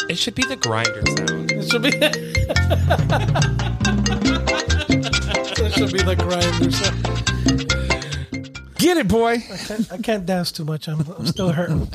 [0.09, 1.53] It should be the grinder sound.
[1.53, 1.89] it should be.
[5.65, 6.71] it should be the grinder.
[6.71, 6.91] So
[8.79, 9.43] Get it, boy.
[9.93, 10.89] I can't dance too much.
[10.89, 11.89] I'm, I'm still hurting.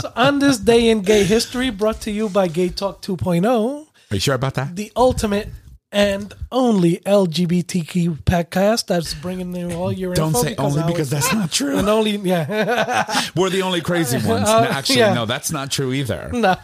[0.00, 4.14] So on this day in gay history, brought to you by Gay Talk 2.0, Are
[4.14, 4.76] you sure about that?
[4.76, 5.48] the ultimate
[5.92, 11.32] and only LGBTQ podcast that's bringing you all your Don't info say only because that's
[11.32, 11.76] not true.
[11.76, 14.48] and only yeah We're the only crazy ones.
[14.48, 15.14] Uh, No, Actually, yeah.
[15.14, 16.30] no, that's not true either.
[16.32, 16.56] nah,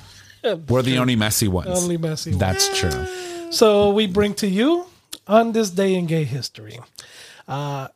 [0.69, 1.69] We're the only messy ones.
[1.83, 2.31] only messy.
[2.31, 2.39] one.
[2.39, 3.07] That's true.
[3.51, 4.87] So we bring to you
[5.27, 6.79] on this day in gay history,
[7.49, 7.89] uh,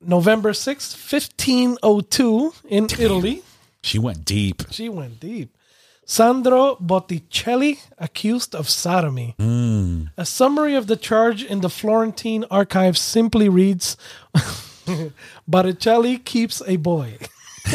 [0.00, 3.42] November sixth, fifteen oh two, in Italy.
[3.82, 4.62] She went deep.
[4.70, 5.56] She went deep.
[6.04, 9.36] Sandro Botticelli accused of sodomy.
[10.16, 13.96] A summary of the charge in the Florentine archives simply reads
[15.48, 17.16] Botticelli keeps a boy.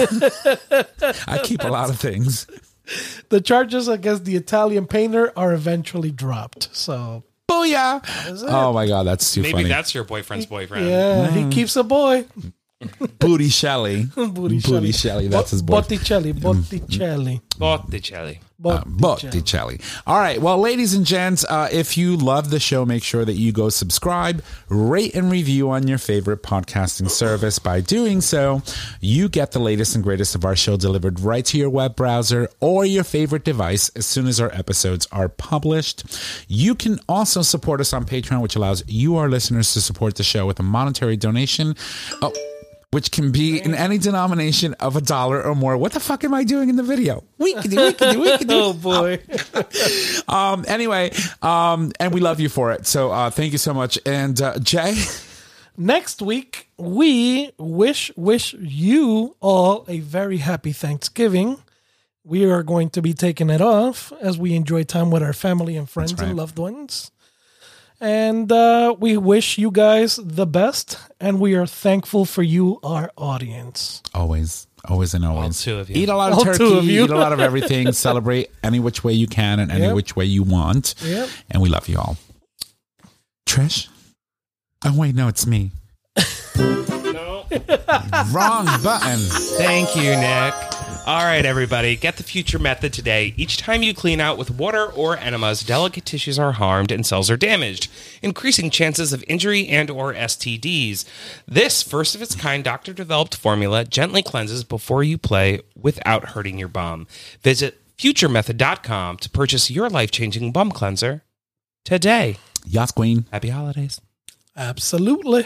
[1.28, 2.45] I keep a lot of things.
[3.30, 6.70] The charges against the Italian painter are eventually dropped.
[6.76, 8.02] So, Booyah!
[8.48, 9.70] Oh my god, that's too Maybe funny.
[9.70, 10.88] that's your boyfriend's boyfriend.
[10.88, 11.52] yeah, he mm.
[11.52, 12.26] keeps a boy.
[13.20, 14.04] Booty Shelley.
[14.04, 14.60] Botticelli.
[14.60, 15.82] Booty Shelley, that's his boy.
[15.82, 16.42] Botticelli, mm.
[16.42, 17.42] Botticelli.
[17.58, 18.40] Botticelli.
[18.58, 19.80] Botticelli.
[20.08, 20.41] All right.
[20.41, 23.70] Well, ladies and gents, uh, if you love the show, make sure that you go
[23.70, 27.60] subscribe, rate, and review on your favorite podcasting service.
[27.60, 28.62] By doing so,
[29.01, 32.47] you get the latest and greatest of our show delivered right to your web browser
[32.60, 36.03] or your favorite device as soon as our episodes are published.
[36.47, 40.24] You can also support us on Patreon, which allows you, our listeners, to support the
[40.24, 41.76] show with a monetary donation.
[42.22, 42.34] Oh,
[42.96, 45.76] which can be in any denomination of a dollar or more.
[45.76, 47.26] What the fuck am I doing in the video?
[47.38, 48.56] We can do, we can do, we can do.
[48.56, 49.20] Oh boy.
[50.28, 52.88] Um, anyway, um, and we love you for it.
[52.88, 54.00] So uh, thank you so much.
[54.06, 54.96] And uh, Jay,
[55.78, 61.58] Next week, we wish wish you all a very happy Thanksgiving.
[62.24, 65.76] We are going to be taking it off as we enjoy time with our family
[65.76, 66.30] and friends right.
[66.30, 67.12] and loved ones.
[68.06, 73.10] And uh, we wish you guys the best, and we are thankful for you, our
[73.18, 74.03] audience.
[74.14, 75.60] always, always, and always.
[75.60, 75.95] two of you.
[76.03, 76.58] Eat a lot of All turkey.
[76.60, 77.06] two of you.
[77.06, 77.91] Eat a lot of everything.
[78.08, 79.95] Celebrate any which way you can and any Yep.
[79.95, 80.93] which way you want.
[81.03, 81.30] Yep.
[81.49, 82.18] And we love you all.
[83.47, 83.88] Trish.
[84.86, 85.72] Oh wait, no, it's me.
[86.56, 87.45] No.
[88.32, 89.18] Wrong button.
[89.58, 90.53] Thank you, Nick.
[91.08, 93.36] All right, everybody, get the future method today.
[93.38, 97.30] Each time you clean out with water or enemas, delicate tissues are harmed and cells
[97.30, 97.91] are damaged,
[98.24, 101.06] increasing chances of injury and or STDs.
[101.47, 106.58] This first of its kind doctor developed formula gently cleanses before you play without hurting
[106.58, 107.06] your bum.
[107.43, 111.22] Visit futuremethod.com to purchase your life-changing bum cleanser
[111.84, 112.38] today.
[112.66, 113.26] Yes, Queen.
[113.32, 114.01] Happy holidays.
[114.58, 115.45] Absolutely.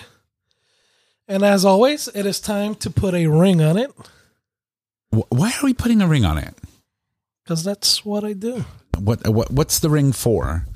[1.28, 4.18] And as always, it is time to put a ring on it Wh-
[5.30, 6.55] Why are we putting a ring on it?
[7.49, 8.63] because that's what I do.
[8.99, 10.67] What, uh, what what's the ring for?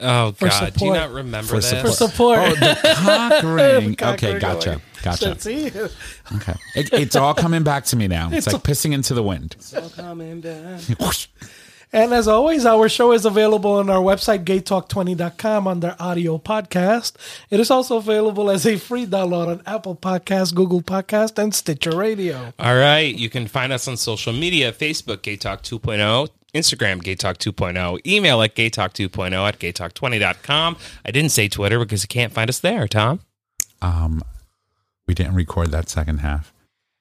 [0.00, 1.70] Oh For god, do you not remember For this?
[1.70, 1.86] support.
[1.86, 2.38] For support.
[2.40, 3.94] Oh, the cock ring.
[3.94, 4.40] Cock okay, ring.
[4.40, 4.80] gotcha.
[5.02, 5.30] Gotcha.
[5.30, 6.54] Okay.
[6.74, 8.28] It, it's all coming back to me now.
[8.30, 9.54] It's, like pissing into the wind.
[9.58, 10.82] It's all coming back.
[11.92, 12.02] Whoosh.
[12.02, 17.14] And as always, our show is available on our website, gaytalk20.com, under audio podcast.
[17.50, 21.96] It is also available as a free download on Apple Podcast, Google Podcast, and Stitcher
[21.96, 22.52] Radio.
[22.58, 23.14] All right.
[23.14, 28.06] You can find us on social media Facebook, Gay Talk 2.0, Instagram, Gay Talk 2.0,
[28.06, 30.76] email at gaytalk2.0 at gaytalk20.com.
[31.04, 33.20] I didn't say Twitter because you can't find us there, Tom.
[33.82, 34.22] Um,
[35.06, 36.52] we didn't record that second half.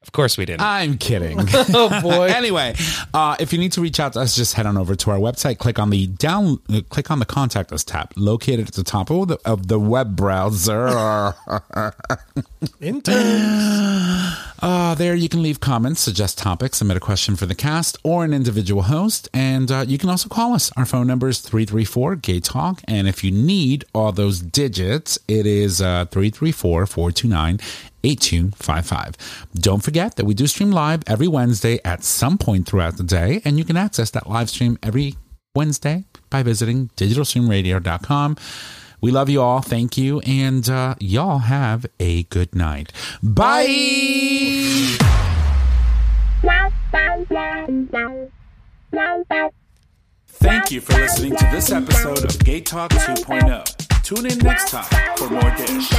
[0.02, 0.62] Of course we didn't.
[0.62, 1.39] I'm kidding.
[1.72, 2.24] Oh, boy.
[2.36, 2.74] anyway,
[3.14, 5.18] uh, if you need to reach out to us, just head on over to our
[5.20, 5.58] website.
[5.60, 9.12] Click on the down, uh, click on the contact us tab located at the top
[9.12, 11.34] of the, of the web browser.
[12.82, 14.34] Intern.
[14.62, 18.26] Uh, there you can leave comments, suggest topics, submit a question for the cast or
[18.26, 19.30] an individual host.
[19.34, 20.70] And uh, you can also call us.
[20.76, 22.82] Our phone number is 334 Gay Talk.
[22.86, 27.60] And if you need all those digits, it is uh, 334 429
[28.04, 29.47] 8255.
[29.56, 33.41] Don't forget that we do stream live every Wednesday at some point throughout the day.
[33.45, 35.16] And you can access that live stream every
[35.56, 38.38] Wednesday by visiting digitalstreamradio.com.
[39.02, 39.62] We love you all.
[39.62, 40.20] Thank you.
[40.22, 42.91] And uh, y'all have a good night.
[43.24, 43.66] Bye.
[50.28, 54.04] Thank you for listening to this episode of Gay Talk 2.0.
[54.04, 55.91] Tune in next time for more dish.